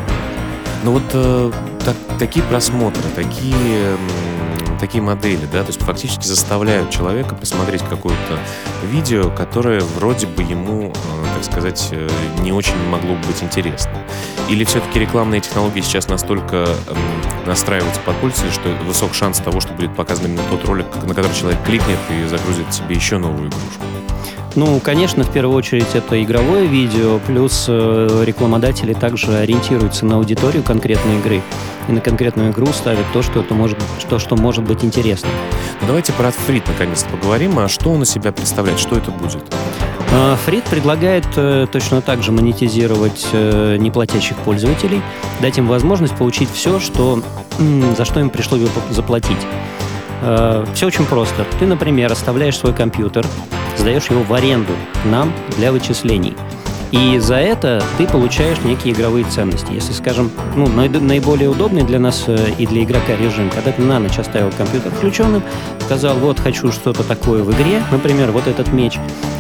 Ну 0.83 0.92
вот 0.92 1.02
э, 1.12 1.52
так, 1.85 1.97
такие 2.19 2.42
просмотры, 2.47 3.02
такие 3.14 3.99
такие 4.80 5.02
модели, 5.02 5.46
да, 5.52 5.62
то 5.62 5.68
есть 5.68 5.80
фактически 5.80 6.26
заставляют 6.26 6.90
человека 6.90 7.34
посмотреть 7.34 7.82
какое-то 7.82 8.38
видео, 8.90 9.30
которое 9.30 9.80
вроде 9.80 10.26
бы 10.26 10.42
ему, 10.42 10.92
э, 10.92 11.34
так 11.34 11.44
сказать, 11.44 11.88
э, 11.92 12.08
не 12.42 12.52
очень 12.52 12.76
могло 12.88 13.14
бы 13.14 13.26
быть 13.26 13.42
интересно. 13.42 13.92
Или 14.49 14.64
все-таки 14.64 14.99
рекламные 14.99 15.40
технологии 15.40 15.80
сейчас 15.80 16.08
настолько 16.08 16.66
настраиваются 17.46 18.00
под 18.00 18.16
пользователя, 18.16 18.52
что 18.52 18.68
высок 18.84 19.14
шанс 19.14 19.38
того, 19.38 19.60
что 19.60 19.72
будет 19.75 19.94
показан 19.94 20.26
именно 20.26 20.42
тот 20.50 20.64
ролик, 20.64 20.87
на 21.04 21.14
который 21.14 21.34
человек 21.34 21.62
кликнет 21.64 21.99
и 22.10 22.26
загрузит 22.26 22.72
себе 22.72 22.96
еще 22.96 23.18
новую 23.18 23.49
игрушку. 23.49 23.84
Ну, 24.57 24.80
конечно, 24.80 25.23
в 25.23 25.33
первую 25.33 25.57
очередь 25.57 25.95
это 25.95 26.23
игровое 26.23 26.66
видео, 26.66 27.21
плюс 27.26 27.66
э, 27.69 28.25
рекламодатели 28.25 28.95
также 28.95 29.37
ориентируются 29.37 30.07
на 30.07 30.16
аудиторию 30.16 30.64
конкретной 30.64 31.19
игры 31.19 31.40
и 31.88 31.92
на 31.92 32.00
конкретную 32.00 32.50
игру 32.50 32.66
ставят 32.66 33.04
то, 33.12 33.23
что, 33.23 33.40
это 33.40 33.54
может, 33.54 33.78
что, 34.00 34.19
что 34.19 34.37
может 34.37 34.64
быть 34.64 34.85
интересно. 34.85 35.28
Давайте 35.87 36.12
про 36.12 36.33
Фрит 36.33 36.66
наконец-то 36.66 37.09
поговорим. 37.11 37.59
А 37.61 37.69
что 37.69 37.90
он 37.90 38.02
из 38.02 38.11
себя 38.11 38.33
представляет? 38.33 38.80
Что 38.80 38.97
это 38.97 39.12
будет? 39.12 39.42
А, 40.12 40.37
Фрит 40.45 40.64
предлагает 40.64 41.26
э, 41.37 41.69
точно 41.71 42.02
так 42.02 42.23
же 42.23 42.33
монетизировать 42.33 43.28
э, 43.33 43.76
неплатящих 43.78 44.37
пользователей, 44.38 45.00
дать 45.40 45.59
им 45.59 45.69
возможность 45.69 46.16
получить 46.16 46.50
все, 46.52 46.80
что, 46.80 47.23
за 47.97 48.04
что 48.04 48.19
им 48.19 48.30
пришлось 48.30 48.62
бы 48.62 48.69
заплатить. 48.90 49.38
Э, 50.23 50.66
все 50.75 50.88
очень 50.88 51.04
просто. 51.04 51.47
Ты, 51.61 51.66
например, 51.66 52.11
оставляешь 52.11 52.59
свой 52.59 52.75
компьютер, 52.75 53.25
сдаешь 53.80 54.06
его 54.10 54.22
в 54.22 54.32
аренду 54.32 54.72
нам 55.04 55.32
для 55.56 55.72
вычислений. 55.72 56.37
И 56.92 57.18
за 57.20 57.37
это 57.37 57.82
ты 57.99 58.06
получаешь 58.06 58.58
некие 58.64 58.92
игровые 58.92 59.25
ценности. 59.25 59.72
Если, 59.72 59.92
скажем, 59.92 60.30
ну, 60.56 60.66
наиболее 60.66 61.49
удобный 61.49 61.84
для 61.84 62.00
нас 62.00 62.25
э, 62.26 62.37
и 62.58 62.66
для 62.66 62.82
игрока 62.82 63.14
режим, 63.16 63.49
когда 63.49 63.70
ты 63.70 63.80
на 63.80 64.00
ночь 64.00 64.18
оставил 64.18 64.50
компьютер 64.50 64.90
включенным, 64.90 65.42
сказал, 65.84 66.16
вот 66.16 66.40
хочу 66.40 66.72
что-то 66.72 67.04
такое 67.04 67.44
в 67.44 67.52
игре, 67.52 67.82
например, 67.92 68.32
вот 68.32 68.49
этот 68.49 68.72
меч. 68.72 68.99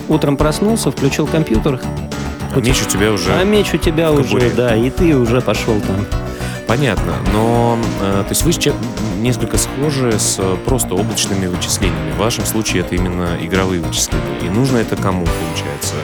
Утром 0.08 0.36
проснулся, 0.36 0.92
включил 0.92 1.26
компьютер. 1.26 1.80
А 2.54 2.60
меч 2.60 2.82
у 2.82 2.88
тебя 2.88 3.12
уже. 3.12 3.32
А 3.32 3.42
меч 3.42 3.74
у 3.74 3.78
тебя 3.78 4.12
уже, 4.12 4.50
да, 4.50 4.76
и 4.76 4.88
ты 4.90 5.16
уже 5.16 5.40
пошел 5.40 5.80
там. 5.80 6.06
Понятно, 6.70 7.16
но 7.32 7.76
э, 8.00 8.22
то 8.22 8.28
есть 8.28 8.44
вы 8.44 8.52
несколько 9.20 9.58
схожи 9.58 10.16
с 10.20 10.36
э, 10.38 10.56
просто 10.64 10.94
облачными 10.94 11.48
вычислениями. 11.48 12.12
В 12.12 12.18
вашем 12.18 12.46
случае 12.46 12.82
это 12.82 12.94
именно 12.94 13.36
игровые 13.40 13.80
вычисления. 13.80 14.38
И 14.44 14.48
нужно 14.48 14.76
это 14.76 14.94
кому, 14.94 15.26
получается? 15.26 15.94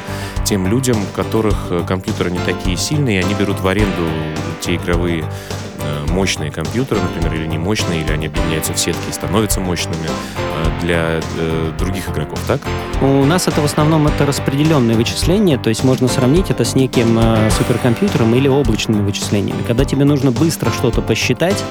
Тем 0.44 0.66
людям, 0.66 0.96
у 1.00 1.14
которых 1.14 1.68
э, 1.70 1.84
компьютеры 1.86 2.32
не 2.32 2.40
такие 2.40 2.76
сильные, 2.76 3.20
они 3.20 3.32
берут 3.34 3.60
в 3.60 3.68
аренду 3.68 4.08
те 4.60 4.74
игровые 4.74 5.24
мощные 6.10 6.50
компьютеры, 6.50 7.00
например, 7.00 7.34
или 7.34 7.46
не 7.46 7.58
мощные, 7.58 8.02
или 8.02 8.12
они 8.12 8.26
объединяются 8.26 8.72
в 8.72 8.78
сетки 8.78 9.08
и 9.08 9.12
становятся 9.12 9.60
мощными 9.60 10.08
для 10.80 11.20
э, 11.38 11.72
других 11.78 12.08
игроков, 12.08 12.38
так? 12.46 12.60
У 13.02 13.24
нас 13.24 13.48
это 13.48 13.60
в 13.60 13.64
основном 13.64 14.06
это 14.06 14.26
распределенные 14.26 14.96
вычисления, 14.96 15.58
то 15.58 15.68
есть 15.68 15.84
можно 15.84 16.08
сравнить 16.08 16.50
это 16.50 16.64
с 16.64 16.74
неким 16.74 17.18
э, 17.18 17.50
суперкомпьютером 17.50 18.34
или 18.34 18.48
облачными 18.48 19.02
вычислениями. 19.02 19.62
Когда 19.66 19.84
тебе 19.84 20.04
нужно 20.04 20.30
быстро 20.30 20.70
что-то 20.70 21.02
посчитать, 21.02 21.62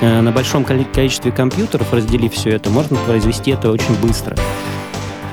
э, 0.00 0.20
на 0.20 0.32
большом 0.32 0.64
количестве 0.64 1.32
компьютеров, 1.32 1.92
разделив 1.92 2.32
все 2.32 2.50
это, 2.50 2.70
можно 2.70 2.96
произвести 2.96 3.50
это 3.50 3.70
очень 3.70 3.94
быстро. 4.00 4.36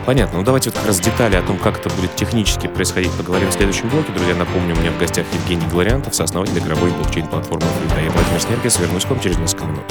Понятно. 0.06 0.40
Ну 0.40 0.46
давайте 0.46 0.70
вот 0.70 0.78
как 0.78 0.88
раз 0.88 1.00
детали 1.00 1.36
о 1.36 1.42
том, 1.42 1.58
как 1.58 1.80
это 1.80 1.90
будет 1.96 2.16
технически 2.16 2.68
происходить, 2.68 3.12
поговорим 3.14 3.50
в 3.50 3.54
следующем 3.54 3.90
блоке. 3.90 4.12
Друзья, 4.14 4.36
напомню, 4.36 4.76
у 4.76 4.80
меня 4.80 4.92
в 4.92 5.00
гостях 5.00 5.26
Евгений 5.34 5.66
Глориантов, 5.68 6.14
сооснователь 6.14 6.60
игровой 6.60 6.92
блокчейн-платформы 6.92 7.66
Фрида. 7.80 8.02
Я 8.02 8.12
Владимир 8.12 8.40
Снеркис. 8.40 8.80
Вернусь 8.80 9.06
к 9.06 9.10
вам 9.10 9.20
через 9.20 9.38
несколько 9.38 9.66
минут. 9.66 9.84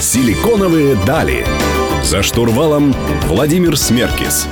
Силиконовые 0.00 0.96
дали. 1.06 1.46
За 2.02 2.22
штурвалом 2.22 2.94
Владимир 3.26 3.78
Смеркис. 3.78 4.46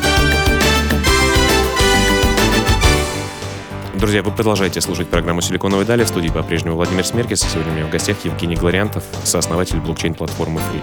Друзья, 4.02 4.20
вы 4.24 4.32
продолжаете 4.32 4.80
слушать 4.80 5.08
программу 5.08 5.42
«Силиконовые 5.42 5.86
дали». 5.86 6.02
В 6.02 6.08
студии 6.08 6.28
по-прежнему 6.28 6.74
Владимир 6.74 7.06
Смеркис. 7.06 7.38
Сегодня 7.42 7.70
у 7.70 7.76
меня 7.76 7.86
в 7.86 7.90
гостях 7.90 8.16
Евгений 8.24 8.56
Глориантов, 8.56 9.04
сооснователь 9.22 9.78
блокчейн-платформы 9.78 10.58
Фрид. 10.58 10.82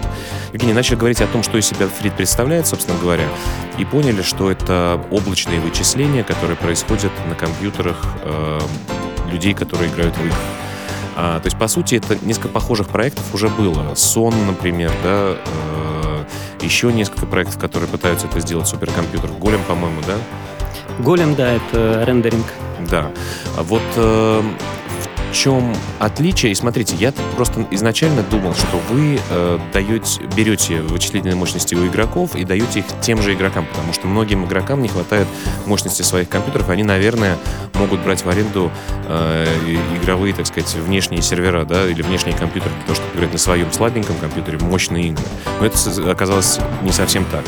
Евгений, 0.54 0.72
начали 0.72 0.96
говорить 0.96 1.20
о 1.20 1.26
том, 1.26 1.42
что 1.42 1.58
из 1.58 1.66
себя 1.66 1.86
Фрид 1.86 2.14
представляет, 2.14 2.66
собственно 2.66 2.98
говоря, 2.98 3.28
и 3.76 3.84
поняли, 3.84 4.22
что 4.22 4.50
это 4.50 5.04
облачные 5.10 5.60
вычисления, 5.60 6.24
которые 6.24 6.56
происходят 6.56 7.12
на 7.28 7.34
компьютерах 7.34 8.02
э, 8.22 8.60
людей, 9.30 9.52
которые 9.52 9.90
играют 9.90 10.16
в 10.16 10.20
игры. 10.20 10.32
А, 11.14 11.40
то 11.40 11.46
есть, 11.46 11.58
по 11.58 11.68
сути, 11.68 11.96
это 11.96 12.16
несколько 12.24 12.48
похожих 12.48 12.88
проектов 12.88 13.34
уже 13.34 13.48
было. 13.48 13.94
Сон, 13.96 14.32
например, 14.46 14.90
да, 15.04 15.36
э, 15.36 16.24
еще 16.62 16.90
несколько 16.90 17.26
проектов, 17.26 17.58
которые 17.58 17.90
пытаются 17.90 18.28
это 18.28 18.40
сделать 18.40 18.66
суперкомпьютер. 18.66 19.28
Голем, 19.32 19.60
по-моему, 19.68 20.00
да? 20.06 20.14
Голем, 20.98 21.34
да, 21.34 21.52
это 21.52 22.04
рендеринг. 22.06 22.46
Да. 22.90 23.10
А 23.56 23.62
вот 23.62 23.82
э, 23.96 24.42
в 25.30 25.32
чем 25.32 25.74
отличие? 25.98 26.52
И 26.52 26.54
смотрите, 26.54 26.96
я 26.96 27.12
просто 27.36 27.64
изначально 27.70 28.22
думал, 28.22 28.54
что 28.54 28.80
вы 28.90 29.18
э, 29.30 29.58
даете, 29.72 30.22
берете 30.36 30.82
вычислительные 30.82 31.36
мощности 31.36 31.74
у 31.74 31.86
игроков 31.86 32.34
и 32.34 32.44
даете 32.44 32.80
их 32.80 32.86
тем 33.00 33.22
же 33.22 33.34
игрокам, 33.34 33.66
потому 33.66 33.92
что 33.92 34.08
многим 34.08 34.44
игрокам 34.44 34.82
не 34.82 34.88
хватает 34.88 35.28
мощности 35.66 36.02
своих 36.02 36.28
компьютеров, 36.28 36.68
они, 36.68 36.82
наверное, 36.82 37.38
могут 37.74 38.00
брать 38.00 38.24
в 38.24 38.28
аренду 38.28 38.70
э, 39.08 39.46
игровые, 40.02 40.34
так 40.34 40.46
сказать, 40.46 40.74
внешние 40.74 41.22
сервера, 41.22 41.64
да, 41.64 41.86
или 41.88 42.02
внешние 42.02 42.36
компьютеры 42.36 42.72
того, 42.86 42.96
чтобы 42.96 43.16
играть 43.16 43.32
на 43.32 43.38
своем 43.38 43.70
слабеньком 43.72 44.16
компьютере 44.16 44.58
мощные 44.58 45.08
игры. 45.08 45.24
Но 45.60 45.66
это 45.66 46.10
оказалось 46.10 46.58
не 46.82 46.92
совсем 46.92 47.24
так. 47.26 47.44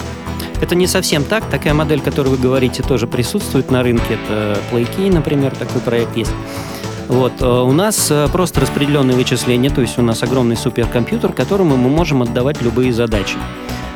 Это 0.62 0.76
не 0.76 0.86
совсем 0.86 1.24
так. 1.24 1.44
Такая 1.50 1.74
модель, 1.74 1.98
о 1.98 2.02
которой 2.02 2.28
вы 2.28 2.38
говорите, 2.38 2.84
тоже 2.84 3.08
присутствует 3.08 3.72
на 3.72 3.82
рынке. 3.82 4.14
Это 4.14 4.58
PlayKey, 4.70 5.12
например, 5.12 5.54
такой 5.56 5.80
проект 5.80 6.16
есть. 6.16 6.32
Вот. 7.08 7.32
Э, 7.40 7.46
у 7.46 7.72
нас 7.72 8.10
э, 8.10 8.28
просто 8.32 8.60
распределенные 8.60 9.16
вычисления, 9.16 9.70
то 9.70 9.80
есть 9.80 9.98
у 9.98 10.02
нас 10.02 10.22
огромный 10.22 10.56
суперкомпьютер, 10.56 11.32
которому 11.32 11.76
мы 11.76 11.90
можем 11.90 12.22
отдавать 12.22 12.62
любые 12.62 12.92
задачи. 12.92 13.36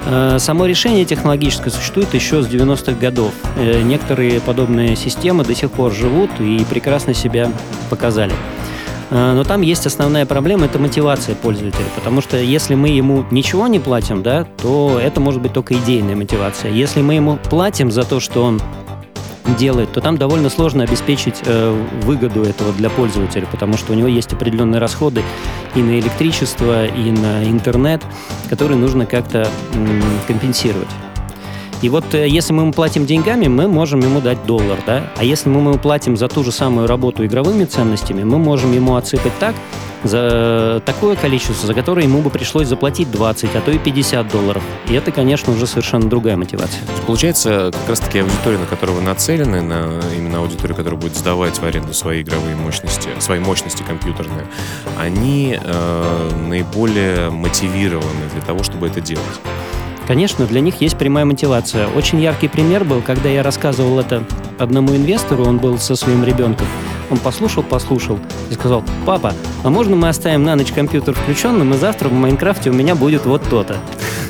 Э, 0.07 0.39
само 0.41 0.67
решение 0.67 1.05
технологическое 1.05 1.71
существует 1.71 2.13
еще 2.15 2.43
с 2.43 2.49
90-х 2.49 2.93
годов. 3.01 3.33
Некоторые 3.57 4.41
подобные 4.41 4.97
системы 4.97 5.45
до 5.45 5.55
сих 5.55 5.71
пор 5.71 5.93
живут 5.93 6.31
и 6.41 6.67
прекрасно 6.69 7.15
себя 7.15 7.51
показали. 7.91 8.35
Но 9.11 9.45
там 9.45 9.61
есть 9.61 9.87
основная 9.87 10.27
проблема, 10.27 10.67
это 10.67 10.79
мотивация 10.79 11.37
пользователя, 11.37 11.87
потому 11.95 12.21
что 12.21 12.37
если 12.37 12.75
мы 12.75 12.89
ему 12.89 13.25
ничего 13.31 13.69
не 13.69 13.79
платим, 13.79 14.23
да, 14.23 14.45
то 14.45 14.99
это 15.01 15.21
может 15.21 15.41
быть 15.41 15.53
только 15.53 15.75
идейная 15.75 16.17
мотивация. 16.17 16.73
Если 16.73 17.03
мы 17.03 17.15
ему 17.15 17.37
платим 17.37 17.91
за 17.91 18.03
то, 18.03 18.19
что 18.19 18.43
он 18.43 18.61
делает, 19.59 19.93
то 19.93 20.01
там 20.01 20.19
довольно 20.19 20.51
сложно 20.51 20.83
обеспечить 20.83 21.37
э, 21.45 21.87
выгоду 22.03 22.43
этого 22.43 22.73
для 22.73 22.91
пользователя, 22.91 23.47
потому 23.51 23.77
что 23.77 23.93
у 23.93 23.97
него 23.97 24.09
есть 24.09 24.33
определенные 24.33 24.81
расходы 24.81 25.23
и 25.75 25.83
на 25.83 25.99
электричество, 25.99 26.87
и 26.87 27.11
на 27.11 27.45
интернет, 27.45 28.03
которые 28.51 28.77
нужно 28.77 29.07
как-то 29.07 29.49
м, 29.75 30.03
компенсировать. 30.27 30.89
И 31.83 31.89
вот 31.89 32.15
э, 32.15 32.29
если 32.29 32.53
мы 32.53 32.63
ему 32.63 32.73
платим 32.73 33.07
деньгами, 33.07 33.49
мы 33.49 33.69
можем 33.69 34.01
ему 34.01 34.21
дать 34.21 34.45
доллар, 34.47 34.79
да? 34.87 35.13
А 35.17 35.25
если 35.25 35.49
мы 35.49 35.61
ему 35.61 35.79
платим 35.79 36.17
за 36.17 36.29
ту 36.29 36.43
же 36.43 36.53
самую 36.53 36.87
работу 36.87 37.25
игровыми 37.25 37.65
ценностями, 37.65 38.23
мы 38.23 38.39
можем 38.39 38.73
ему 38.73 38.97
отсыпать 38.97 39.33
так, 39.39 39.55
за 40.05 40.83
такое 40.85 41.17
количество, 41.17 41.67
за 41.67 41.75
которое 41.75 42.05
ему 42.05 42.21
бы 42.21 42.31
пришлось 42.31 42.69
заплатить 42.69 43.11
20, 43.11 43.55
а 43.55 43.61
то 43.61 43.71
и 43.71 43.79
50 43.79 44.29
долларов. 44.29 44.63
И 44.89 44.95
это, 44.95 45.11
конечно, 45.11 45.53
уже 45.53 45.67
совершенно 45.67 46.09
другая 46.09 46.37
мотивация. 46.37 46.83
Получается, 47.07 47.71
как 47.73 47.89
раз-таки 47.89 48.21
аудитория, 48.21 48.59
на 48.59 48.67
которую 48.67 48.99
вы 48.99 49.03
нацелены, 49.03 49.63
на 49.63 50.01
именно 50.17 50.39
аудиторию, 50.39 50.77
которая 50.77 51.01
будет 51.01 51.17
сдавать 51.17 51.59
в 51.59 51.65
аренду 51.65 51.93
свои 51.95 52.23
игровые 52.23 52.57
мощности, 52.57 53.09
свои 53.19 53.39
мощности 53.39 53.83
компьютерные, 53.83 54.47
они 54.99 55.59
э, 55.61 56.31
наиболее 56.49 57.31
мотивированы 57.31 58.31
для 58.33 58.43
того, 58.43 58.63
чтобы 58.63 58.87
это 58.87 59.01
делать. 59.01 59.25
Конечно, 60.07 60.47
для 60.47 60.61
них 60.61 60.81
есть 60.81 60.97
прямая 60.97 61.25
мотивация. 61.25 61.89
Очень 61.89 62.21
яркий 62.21 62.49
пример 62.49 62.85
был, 62.85 63.03
когда 63.03 63.29
я 63.29 63.43
рассказывал 63.43 63.99
это 63.99 64.23
одному 64.59 64.95
инвестору, 64.95 65.45
он 65.45 65.59
был 65.59 65.79
со 65.79 65.97
своим 65.97 66.25
ребенком. 66.25 66.67
Он 67.11 67.19
послушал, 67.19 67.63
послушал 67.63 68.19
и 68.51 68.55
сказал, 68.55 68.85
папа, 69.05 69.33
а 69.65 69.71
можно 69.71 69.97
мы 69.97 70.09
оставим 70.09 70.45
на 70.45 70.57
ночь 70.57 70.73
компьютер 70.73 71.15
включенным, 71.15 71.75
и 71.75 71.77
завтра 71.77 72.09
в 72.09 72.13
Майнкрафте 72.13 72.71
у 72.71 72.73
меня 72.73 72.95
будет 72.95 73.27
вот 73.27 73.43
то-то. 73.49 73.77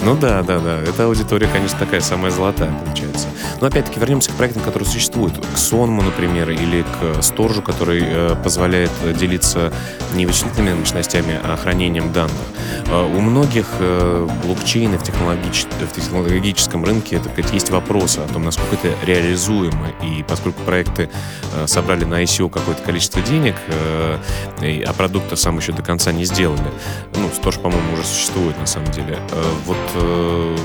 Ну 0.03 0.15
да, 0.15 0.43
да, 0.43 0.59
да. 0.59 0.79
Эта 0.81 1.05
аудитория, 1.05 1.49
конечно, 1.53 1.79
такая 1.79 2.01
самая 2.01 2.31
золотая 2.31 2.71
получается. 2.85 3.29
Но 3.61 3.67
опять-таки 3.67 3.99
вернемся 4.01 4.31
к 4.31 4.35
проектам, 4.35 4.63
которые 4.63 4.89
существуют. 4.89 5.35
К 5.55 5.57
Сонму, 5.57 6.03
например, 6.03 6.51
или 6.51 6.83
к 6.83 7.23
Сторжу, 7.23 7.63
который 7.63 8.03
э, 8.05 8.37
позволяет 8.43 8.91
делиться 9.19 9.73
не 10.15 10.27
вычислительными 10.27 10.81
мощностями, 10.81 11.41
а 11.43 11.57
хранением 11.57 12.13
данных. 12.13 12.35
Э, 12.87 13.05
у 13.05 13.21
многих 13.21 13.67
э, 13.79 14.29
блокчейнов 14.45 15.03
в, 15.03 15.05
технологич... 15.05 15.65
в 15.65 15.95
технологическом 15.95 16.85
рынке 16.85 17.19
так 17.19 17.33
сказать, 17.33 17.53
есть 17.53 17.71
вопросы 17.71 18.19
о 18.19 18.29
том, 18.29 18.45
насколько 18.45 18.77
это 18.77 19.07
реализуемо. 19.07 19.89
И 20.03 20.25
поскольку 20.27 20.63
проекты 20.63 21.09
э, 21.55 21.67
собрали 21.67 22.05
на 22.05 22.23
ICO 22.23 22.51
какое-то 22.51 22.83
количество 22.83 23.23
денег, 23.23 23.55
э, 23.69 24.19
а 24.87 24.93
продукта 24.93 25.37
сам 25.37 25.59
еще 25.59 25.73
до 25.73 25.83
конца 25.83 26.13
не 26.13 26.25
сделали, 26.25 26.71
ну, 27.15 27.29
Сторж, 27.35 27.59
по-моему, 27.59 27.95
уже 27.95 28.05
существует 28.05 28.59
на 28.59 28.67
самом 28.67 28.91
деле. 28.91 29.19
Э, 29.33 29.43
вот 29.65 29.77
э, 29.95 30.57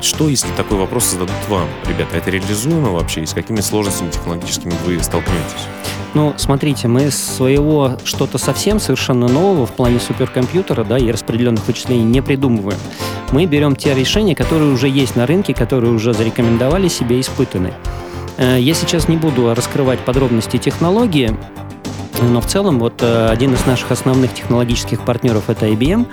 что, 0.00 0.28
если 0.28 0.48
такой 0.56 0.78
вопрос 0.78 1.10
зададут 1.10 1.34
вам? 1.48 1.68
Ребята, 1.86 2.16
это 2.16 2.30
реализуемо 2.30 2.90
вообще? 2.90 3.22
И 3.22 3.26
с 3.26 3.32
какими 3.32 3.60
сложностями 3.60 4.10
технологическими 4.10 4.72
вы 4.84 5.02
столкнетесь? 5.02 5.66
Ну, 6.14 6.34
смотрите, 6.36 6.88
мы 6.88 7.10
своего 7.10 7.98
что-то 8.04 8.38
совсем 8.38 8.80
совершенно 8.80 9.28
нового 9.28 9.66
в 9.66 9.72
плане 9.72 10.00
суперкомпьютера 10.00 10.84
да, 10.84 10.98
и 10.98 11.10
распределенных 11.10 11.66
вычислений 11.66 12.04
не 12.04 12.22
придумываем. 12.22 12.78
Мы 13.30 13.46
берем 13.46 13.76
те 13.76 13.94
решения, 13.94 14.34
которые 14.34 14.72
уже 14.72 14.88
есть 14.88 15.16
на 15.16 15.26
рынке, 15.26 15.52
которые 15.52 15.92
уже 15.92 16.14
зарекомендовали 16.14 16.88
себе, 16.88 17.20
испытаны. 17.20 17.74
Э, 18.38 18.56
я 18.58 18.74
сейчас 18.74 19.08
не 19.08 19.16
буду 19.16 19.54
раскрывать 19.54 20.00
подробности 20.00 20.56
технологии, 20.56 21.36
но 22.22 22.40
в 22.40 22.46
целом 22.46 22.78
вот 22.78 23.02
э, 23.02 23.28
один 23.28 23.54
из 23.54 23.66
наших 23.66 23.90
основных 23.90 24.32
технологических 24.34 25.04
партнеров 25.04 25.50
это 25.50 25.66
IBM. 25.66 26.06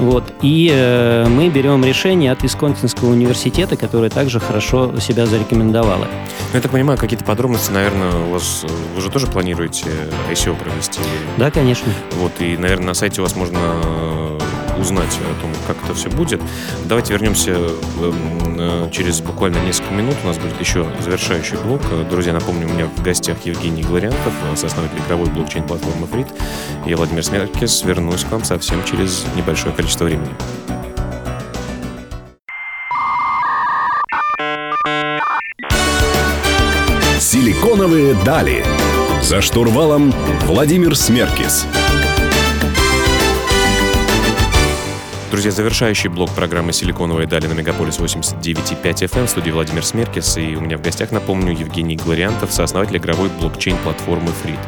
Вот. 0.00 0.24
И 0.42 0.70
э, 0.72 1.26
мы 1.28 1.48
берем 1.50 1.84
решение 1.84 2.32
от 2.32 2.42
Висконсинского 2.42 3.10
университета, 3.10 3.76
которое 3.76 4.10
также 4.10 4.40
хорошо 4.40 4.98
себя 4.98 5.26
зарекомендовало. 5.26 6.06
Ну, 6.52 6.54
я 6.54 6.60
так 6.60 6.70
понимаю, 6.70 6.98
какие-то 6.98 7.24
подробности, 7.24 7.70
наверное, 7.70 8.12
у 8.26 8.32
вас 8.32 8.64
вы 8.96 9.02
же 9.02 9.10
тоже 9.10 9.26
планируете 9.26 9.86
ICO 10.30 10.56
провести? 10.56 11.00
Да, 11.36 11.50
конечно. 11.50 11.92
Вот, 12.16 12.32
и, 12.40 12.56
наверное, 12.56 12.88
на 12.88 12.94
сайте 12.94 13.20
у 13.20 13.24
вас 13.24 13.36
можно 13.36 13.58
узнать 14.78 15.18
о 15.18 15.40
том, 15.40 15.50
как 15.66 15.76
это 15.84 15.94
все 15.94 16.10
будет. 16.10 16.40
Давайте 16.84 17.12
вернемся 17.12 17.52
эм, 17.52 18.56
э, 18.58 18.90
через 18.92 19.20
буквально 19.20 19.58
несколько 19.64 19.92
минут. 19.94 20.16
У 20.24 20.26
нас 20.26 20.38
будет 20.38 20.58
еще 20.60 20.86
завершающий 21.00 21.56
блок. 21.58 21.82
Друзья, 22.08 22.32
напомню, 22.32 22.66
у 22.68 22.70
меня 22.70 22.86
в 22.86 23.02
гостях 23.02 23.38
Евгений 23.44 23.82
Глориантов, 23.82 24.32
сооснователь 24.56 24.98
игровой 25.06 25.28
блокчейн-платформы 25.28 26.06
Фрид. 26.06 26.28
Я 26.86 26.96
Владимир 26.96 27.24
Смеркис. 27.24 27.82
Вернусь 27.84 28.24
к 28.24 28.30
вам 28.30 28.44
совсем 28.44 28.84
через 28.84 29.24
небольшое 29.36 29.74
количество 29.74 30.04
времени. 30.04 30.30
Силиконовые 37.18 38.14
дали. 38.24 38.64
За 39.22 39.40
штурвалом 39.40 40.12
Владимир 40.46 40.96
Смеркис. 40.96 41.66
Друзья, 45.30 45.52
завершающий 45.52 46.10
блок 46.10 46.30
программы 46.30 46.72
«Силиконовые 46.72 47.28
дали» 47.28 47.46
на 47.46 47.52
Мегаполис 47.52 48.00
89.5 48.00 48.82
FM 48.82 49.26
в 49.26 49.30
студии 49.30 49.52
Владимир 49.52 49.84
Смеркис. 49.84 50.36
И 50.36 50.56
у 50.56 50.60
меня 50.60 50.76
в 50.76 50.82
гостях, 50.82 51.12
напомню, 51.12 51.52
Евгений 51.52 51.94
Глориантов, 51.94 52.52
сооснователь 52.52 52.96
игровой 52.96 53.28
блокчейн-платформы 53.38 54.32
«Фрид». 54.42 54.58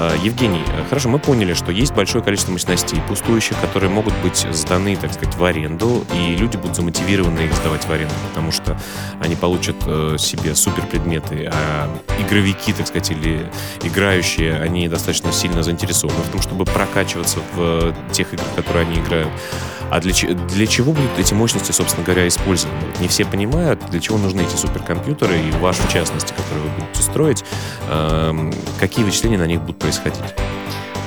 А, 0.00 0.14
Евгений, 0.22 0.62
э, 0.68 0.84
хорошо, 0.88 1.08
мы 1.08 1.18
поняли, 1.18 1.54
что 1.54 1.72
есть 1.72 1.92
большое 1.92 2.22
количество 2.22 2.52
мощностей 2.52 3.00
пустующих, 3.08 3.60
которые 3.60 3.90
могут 3.90 4.14
быть 4.22 4.46
сданы, 4.52 4.94
так 4.94 5.12
сказать, 5.12 5.34
в 5.34 5.44
аренду, 5.44 6.04
и 6.14 6.36
люди 6.36 6.56
будут 6.56 6.76
замотивированы 6.76 7.40
их 7.40 7.52
сдавать 7.54 7.84
в 7.84 7.90
аренду, 7.90 8.14
потому 8.28 8.52
что 8.52 8.78
они 9.20 9.34
получат 9.34 9.74
э, 9.84 10.14
себе 10.16 10.54
супер 10.54 10.86
предметы, 10.86 11.50
а 11.52 11.90
игровики, 12.20 12.72
так 12.72 12.86
сказать, 12.86 13.10
или 13.10 13.50
играющие, 13.82 14.54
они 14.54 14.86
достаточно 14.86 15.32
сильно 15.32 15.64
заинтересованы 15.64 16.22
в 16.22 16.28
том, 16.28 16.40
чтобы 16.40 16.64
прокачиваться 16.64 17.40
в 17.56 17.92
тех 18.12 18.32
играх, 18.32 18.54
которые 18.54 18.86
они 18.86 19.00
играют. 19.00 19.32
А 19.90 20.00
для, 20.00 20.12
для 20.12 20.66
чего 20.66 20.92
будут 20.92 21.18
эти 21.18 21.34
мощности, 21.34 21.72
собственно 21.72 22.04
говоря, 22.04 22.28
использованы? 22.28 22.78
Не 23.00 23.08
все 23.08 23.24
понимают, 23.24 23.80
для 23.90 24.00
чего 24.00 24.18
нужны 24.18 24.42
эти 24.42 24.56
суперкомпьютеры, 24.56 25.38
и 25.38 25.50
ваши 25.52 25.82
в 25.82 25.92
частности, 25.92 26.32
которые 26.36 26.64
вы 26.64 26.70
будете 26.80 27.02
строить, 27.02 27.44
э, 27.88 28.52
какие 28.78 29.04
вычисления 29.04 29.38
на 29.38 29.46
них 29.46 29.60
будут 29.60 29.78
происходить? 29.78 30.20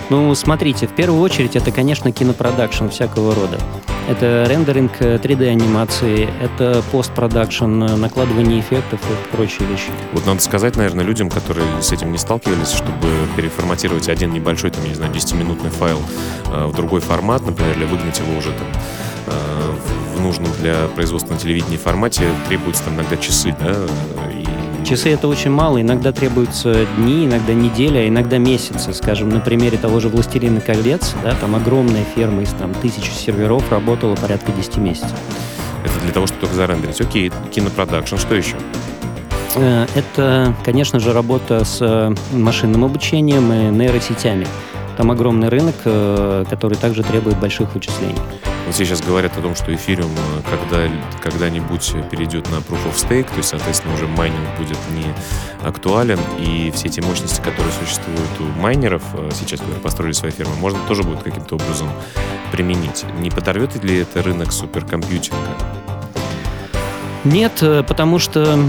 Ну, 0.09 0.33
смотрите, 0.35 0.87
в 0.87 0.91
первую 0.91 1.21
очередь 1.21 1.55
это, 1.55 1.71
конечно, 1.71 2.11
кинопродакшн 2.11 2.89
всякого 2.89 3.35
рода. 3.35 3.57
Это 4.11 4.43
рендеринг 4.45 4.91
3D-анимации, 4.99 6.27
это 6.41 6.83
постпродакшн, 6.91 7.95
накладывание 7.95 8.59
эффектов 8.59 8.99
и 8.99 9.35
прочие 9.35 9.65
вещи. 9.69 9.87
Вот 10.11 10.25
надо 10.25 10.41
сказать, 10.41 10.75
наверное, 10.75 11.05
людям, 11.05 11.29
которые 11.29 11.65
с 11.81 11.93
этим 11.93 12.11
не 12.11 12.17
сталкивались, 12.17 12.73
чтобы 12.73 13.07
переформатировать 13.37 14.09
один 14.09 14.33
небольшой, 14.33 14.71
там, 14.71 14.83
не 14.83 14.95
знаю, 14.95 15.13
10-минутный 15.13 15.69
файл 15.69 16.01
э, 16.47 16.65
в 16.65 16.75
другой 16.75 16.99
формат, 16.99 17.45
например, 17.45 17.77
или 17.77 17.85
выгнать 17.85 18.19
его 18.19 18.37
уже 18.37 18.49
там 18.49 18.67
э, 19.27 20.17
в 20.17 20.19
нужном 20.19 20.51
для 20.59 20.89
производства 20.93 21.31
на 21.31 21.39
телевидении 21.39 21.77
формате, 21.77 22.23
требуется 22.49 22.83
там 22.83 22.95
иногда 22.95 23.15
часы, 23.15 23.55
да, 23.61 23.77
Часы 24.85 25.11
это 25.11 25.27
очень 25.27 25.51
мало, 25.51 25.81
иногда 25.81 26.11
требуются 26.11 26.85
дни, 26.97 27.25
иногда 27.25 27.53
недели, 27.53 27.97
а 27.97 28.07
иногда 28.07 28.37
месяцы. 28.37 28.93
Скажем, 28.93 29.29
на 29.29 29.39
примере 29.39 29.77
того 29.77 29.99
же 29.99 30.09
«Властелина 30.09 30.59
колец», 30.59 31.13
да, 31.23 31.35
там 31.35 31.55
огромная 31.55 32.03
ферма 32.15 32.41
из 32.41 32.49
там, 32.49 32.73
тысячи 32.73 33.09
серверов 33.11 33.71
работала 33.71 34.15
порядка 34.15 34.51
10 34.51 34.77
месяцев. 34.77 35.17
Это 35.85 35.99
для 36.03 36.11
того, 36.11 36.27
чтобы 36.27 36.41
только 36.41 36.55
зарендерить. 36.55 36.99
Окей, 36.99 37.31
кинопродакшн, 37.51 38.17
что 38.17 38.35
еще? 38.35 38.57
Э, 39.55 39.85
это, 39.95 40.55
конечно 40.63 40.99
же, 40.99 41.13
работа 41.13 41.63
с 41.63 41.77
э, 41.81 42.13
машинным 42.33 42.83
обучением 42.83 43.51
и 43.51 43.75
нейросетями. 43.75 44.47
Там 44.97 45.11
огромный 45.11 45.49
рынок, 45.49 45.75
э, 45.85 46.45
который 46.49 46.77
также 46.77 47.03
требует 47.03 47.39
больших 47.39 47.73
вычислений. 47.73 48.19
Вот 48.65 48.75
сейчас 48.75 49.01
говорят 49.01 49.37
о 49.37 49.41
том, 49.41 49.55
что 49.55 49.73
эфириум 49.73 50.11
э, 50.11 50.41
когда, 50.49 50.87
когда-нибудь 51.21 51.93
перейдет 52.09 52.49
на 52.51 52.55
Proof 52.55 52.85
of 52.85 52.95
Stake, 52.95 53.29
то 53.29 53.37
есть, 53.37 53.49
соответственно, 53.49 53.93
уже 53.95 54.07
майнинг 54.07 54.47
будет 54.57 54.77
не 54.91 55.05
актуален, 55.65 56.19
и 56.39 56.71
все 56.71 56.87
эти 56.87 57.01
мощности, 57.01 57.41
которые 57.41 57.71
существуют 57.73 58.39
у 58.39 58.43
майнеров 58.59 59.03
э, 59.13 59.29
сейчас, 59.33 59.59
которые 59.59 59.81
построили 59.81 60.13
свои 60.13 60.31
фирмы, 60.31 60.55
можно 60.55 60.79
тоже 60.87 61.03
будет 61.03 61.23
каким-то 61.23 61.55
образом 61.55 61.89
применить. 62.51 63.05
Не 63.19 63.29
подорвет 63.29 63.83
ли 63.83 63.99
это 63.99 64.21
рынок 64.21 64.51
суперкомпьютинга? 64.51 65.57
Нет, 67.23 67.59
э, 67.61 67.83
потому 67.87 68.17
что 68.17 68.59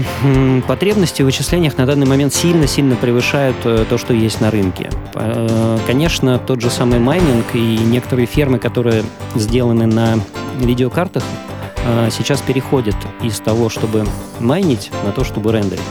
потребности 0.67 1.21
в 1.21 1.25
вычислениях 1.25 1.77
на 1.77 1.85
данный 1.85 2.05
момент 2.05 2.33
сильно-сильно 2.33 2.95
превышают 2.95 3.57
э, 3.65 3.85
то, 3.89 3.97
что 3.97 4.13
есть 4.13 4.41
на 4.41 4.51
рынке. 4.51 4.89
Э, 5.15 5.79
конечно, 5.87 6.37
тот 6.37 6.61
же 6.61 6.69
самый 6.69 6.99
майнинг 6.99 7.45
и 7.53 7.77
некоторые 7.77 8.27
фермы, 8.27 8.59
которые 8.59 9.03
сделаны 9.35 9.87
на 9.87 10.19
видеокартах, 10.59 11.23
сейчас 12.11 12.39
переходят 12.39 12.95
из 13.21 13.41
того, 13.41 13.67
чтобы 13.67 14.05
майнить, 14.39 14.89
на 15.03 15.11
то, 15.11 15.25
чтобы 15.25 15.51
рендерить. 15.51 15.83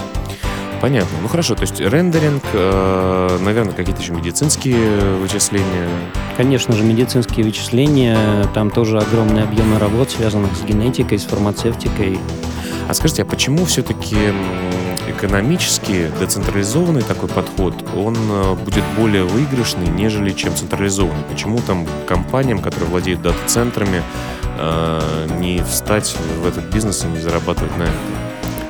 Понятно. 0.82 1.16
Ну 1.22 1.28
хорошо, 1.28 1.54
то 1.54 1.60
есть 1.60 1.80
рендеринг, 1.80 2.42
э, 2.54 3.38
наверное, 3.40 3.72
какие-то 3.72 4.02
еще 4.02 4.12
медицинские 4.12 5.14
вычисления. 5.20 5.88
Конечно 6.36 6.74
же, 6.74 6.82
медицинские 6.82 7.46
вычисления, 7.46 8.18
там 8.52 8.68
тоже 8.68 8.98
огромные 8.98 9.44
объемы 9.44 9.78
работ, 9.78 10.10
связанных 10.10 10.56
с 10.56 10.64
генетикой, 10.64 11.20
с 11.20 11.24
фармацевтикой. 11.24 12.18
А 12.88 12.94
скажите, 12.94 13.22
а 13.22 13.24
почему 13.24 13.64
все-таки 13.64 14.16
экономически 15.08 16.10
децентрализованный 16.20 17.02
такой 17.02 17.28
подход, 17.28 17.74
он 17.96 18.16
э, 18.16 18.54
будет 18.54 18.84
более 18.96 19.24
выигрышный, 19.24 19.88
нежели 19.88 20.30
чем 20.30 20.54
централизованный? 20.54 21.22
Почему 21.30 21.58
там 21.66 21.86
компаниям, 22.06 22.60
которые 22.60 22.90
владеют 22.90 23.22
дата-центрами, 23.22 24.02
э, 24.58 25.00
не 25.38 25.62
встать 25.62 26.14
в 26.42 26.46
этот 26.46 26.64
бизнес 26.72 27.04
и 27.04 27.08
не 27.08 27.18
зарабатывать 27.18 27.76
на 27.78 27.84
этом? 27.84 27.94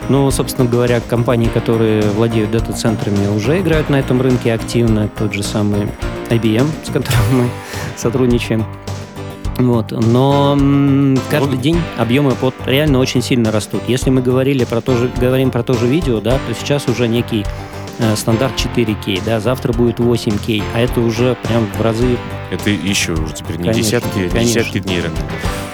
Ну, 0.09 0.31
собственно 0.31 0.69
говоря, 0.69 1.01
компании, 1.01 1.49
которые 1.49 2.03
владеют 2.03 2.51
дата-центрами, 2.51 3.29
уже 3.29 3.61
играют 3.61 3.89
на 3.89 3.97
этом 3.97 4.21
рынке 4.21 4.53
активно. 4.53 5.09
Тот 5.09 5.33
же 5.33 5.43
самый 5.43 5.89
IBM, 6.29 6.67
с 6.85 6.89
которым 6.89 7.21
мы 7.33 7.51
сотрудничаем. 7.97 8.65
Вот. 9.57 9.91
Но 9.93 10.57
каждый 11.31 11.59
день 11.59 11.81
объемы 11.99 12.33
под 12.33 12.55
реально 12.67 12.99
очень 12.99 13.23
сильно 13.23 13.51
растут. 13.53 13.83
Если 13.89 14.11
мы 14.11 14.23
говорили 14.23 14.65
про 14.65 14.81
то 14.81 14.97
же, 14.97 15.11
говорим 15.21 15.51
про 15.51 15.63
то 15.63 15.75
же 15.75 15.87
видео, 15.87 16.21
да, 16.21 16.39
то 16.47 16.55
сейчас 16.55 16.89
уже 16.89 17.09
некий 17.09 17.45
э, 17.99 18.17
стандарт 18.17 18.55
4К, 18.57 19.23
да, 19.25 19.41
завтра 19.41 19.73
будет 19.73 19.99
8К, 19.99 20.63
а 20.75 20.81
это 20.81 21.01
уже 21.01 21.37
прям 21.43 21.67
в 21.67 21.81
разы... 21.81 22.17
Это 22.51 22.71
еще 22.71 23.13
уже 23.13 23.35
теперь 23.35 23.57
не 23.57 23.65
конечно, 23.65 23.83
десятки, 23.83 24.29
конечно. 24.29 24.41
десятки 24.41 24.79
дней 24.79 25.01
рынка. 25.01 25.23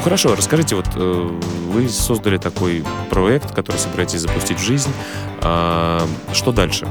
Хорошо, 0.02 0.34
расскажите, 0.36 0.74
вот 0.76 0.86
э, 0.94 1.30
вы 1.72 1.88
создали 1.88 2.38
такой 2.38 2.84
проект, 3.10 3.54
который 3.54 3.76
собираетесь 3.76 4.20
запустить 4.20 4.58
в 4.58 4.62
жизнь. 4.62 4.90
А, 5.40 6.06
что 6.32 6.52
дальше? 6.52 6.88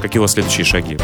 Какие 0.00 0.18
у 0.18 0.22
вас 0.22 0.32
следующие 0.32 0.64
шаги? 0.64 0.98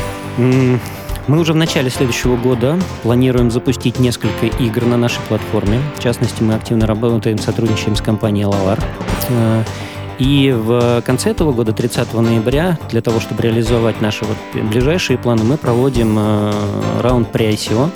Мы 1.28 1.38
уже 1.38 1.52
в 1.52 1.56
начале 1.56 1.90
следующего 1.90 2.36
года 2.36 2.78
планируем 3.02 3.50
запустить 3.50 3.98
несколько 3.98 4.46
игр 4.46 4.86
на 4.86 4.96
нашей 4.96 5.20
платформе. 5.28 5.78
В 5.98 6.02
частности, 6.02 6.42
мы 6.42 6.54
активно 6.54 6.86
работаем, 6.86 7.36
сотрудничаем 7.36 7.96
с 7.96 8.00
компанией 8.00 8.46
Lavar. 8.46 8.82
Э, 9.28 9.62
и 10.18 10.50
в 10.56 11.02
конце 11.04 11.30
этого 11.30 11.52
года, 11.52 11.74
30 11.74 12.14
ноября, 12.14 12.78
для 12.90 13.02
того, 13.02 13.20
чтобы 13.20 13.42
реализовать 13.42 14.00
наши 14.00 14.24
вот 14.24 14.38
ближайшие 14.70 15.18
планы, 15.18 15.44
мы 15.44 15.58
проводим 15.58 16.16
э, 16.18 16.52
раунд 17.02 17.30
pre-ICO 17.30 17.90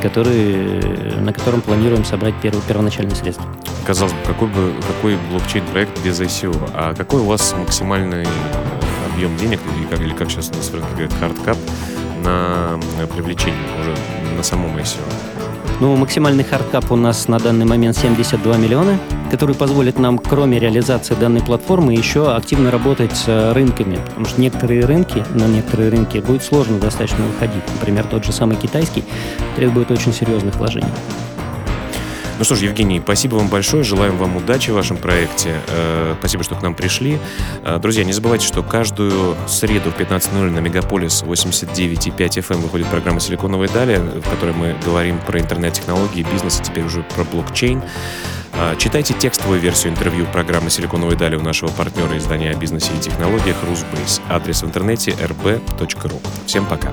который, 0.00 0.82
на 1.20 1.32
котором 1.32 1.60
планируем 1.60 2.04
собрать 2.04 2.34
первые 2.42 2.60
первоначальные 2.66 3.14
средства. 3.14 3.46
Казалось 3.86 4.12
бы, 4.12 4.18
какой, 4.26 4.48
бы, 4.48 4.72
какой 4.84 5.16
блокчейн-проект 5.30 6.04
без 6.04 6.20
ICO? 6.20 6.70
А 6.74 6.92
какой 6.92 7.20
у 7.20 7.26
вас 7.26 7.54
максимальный 7.56 8.26
объем 9.14 9.36
денег, 9.36 9.60
или 9.76 9.86
как, 9.86 10.00
или 10.00 10.12
как 10.12 10.28
сейчас 10.28 10.50
у 10.52 10.56
нас 10.56 10.70
в 10.70 10.74
рынке 10.74 10.88
говорят, 10.92 11.12
hard 11.20 11.38
cap, 11.38 11.56
на 12.22 12.78
привлечение 13.06 13.60
уже 13.80 13.94
на 14.36 14.42
самом 14.42 14.76
ICO? 14.76 15.00
Ну, 15.80 15.96
максимальный 15.96 16.44
hard 16.44 16.71
cap 16.71 16.92
у 16.92 16.96
нас 16.96 17.26
на 17.26 17.38
данный 17.40 17.64
момент 17.64 17.96
72 17.96 18.56
миллиона, 18.56 19.00
который 19.32 19.56
позволит 19.56 19.98
нам, 19.98 20.16
кроме 20.18 20.60
реализации 20.60 21.14
данной 21.14 21.40
платформы, 21.40 21.92
еще 21.92 22.36
активно 22.36 22.70
работать 22.70 23.16
с 23.16 23.52
рынками. 23.52 23.96
Потому 23.96 24.26
что 24.26 24.40
некоторые 24.40 24.84
рынки, 24.84 25.24
на 25.34 25.48
некоторые 25.48 25.90
рынки 25.90 26.18
будет 26.18 26.44
сложно 26.44 26.78
достаточно 26.78 27.24
выходить. 27.24 27.64
Например, 27.80 28.04
тот 28.04 28.24
же 28.24 28.32
самый 28.32 28.56
китайский 28.56 29.02
требует 29.56 29.90
очень 29.90 30.12
серьезных 30.12 30.54
вложений. 30.54 30.86
Ну 32.38 32.44
что 32.44 32.56
ж, 32.56 32.60
Евгений, 32.62 33.00
спасибо 33.02 33.36
вам 33.36 33.48
большое. 33.48 33.84
Желаем 33.84 34.16
вам 34.16 34.36
удачи 34.36 34.70
в 34.70 34.74
вашем 34.74 34.96
проекте. 34.96 35.60
Э, 35.68 36.14
спасибо, 36.18 36.42
что 36.42 36.54
к 36.54 36.62
нам 36.62 36.74
пришли. 36.74 37.18
Э, 37.64 37.78
друзья, 37.78 38.04
не 38.04 38.12
забывайте, 38.12 38.46
что 38.46 38.62
каждую 38.62 39.36
среду 39.46 39.90
в 39.90 40.00
15.00 40.00 40.50
на 40.50 40.58
Мегаполис 40.58 41.22
89.5 41.22 42.16
FM 42.16 42.60
выходит 42.62 42.88
программа 42.88 43.20
«Силиконовые 43.20 43.68
дали», 43.68 43.96
в 43.96 44.28
которой 44.28 44.54
мы 44.54 44.74
говорим 44.84 45.18
про 45.18 45.40
интернет-технологии, 45.40 46.26
бизнес, 46.32 46.60
и 46.60 46.64
теперь 46.64 46.84
уже 46.84 47.02
про 47.14 47.24
блокчейн. 47.24 47.82
Э, 48.54 48.74
читайте 48.78 49.14
текстовую 49.14 49.60
версию 49.60 49.92
интервью 49.92 50.26
программы 50.26 50.70
«Силиконовые 50.70 51.16
дали» 51.16 51.36
у 51.36 51.42
нашего 51.42 51.70
партнера 51.70 52.16
издания 52.16 52.50
о 52.50 52.54
бизнесе 52.54 52.90
и 52.96 53.00
технологиях 53.00 53.56
«Русбейс». 53.68 54.20
Адрес 54.28 54.62
в 54.62 54.66
интернете 54.66 55.12
rb.ru. 55.12 56.20
Всем 56.46 56.66
пока. 56.66 56.92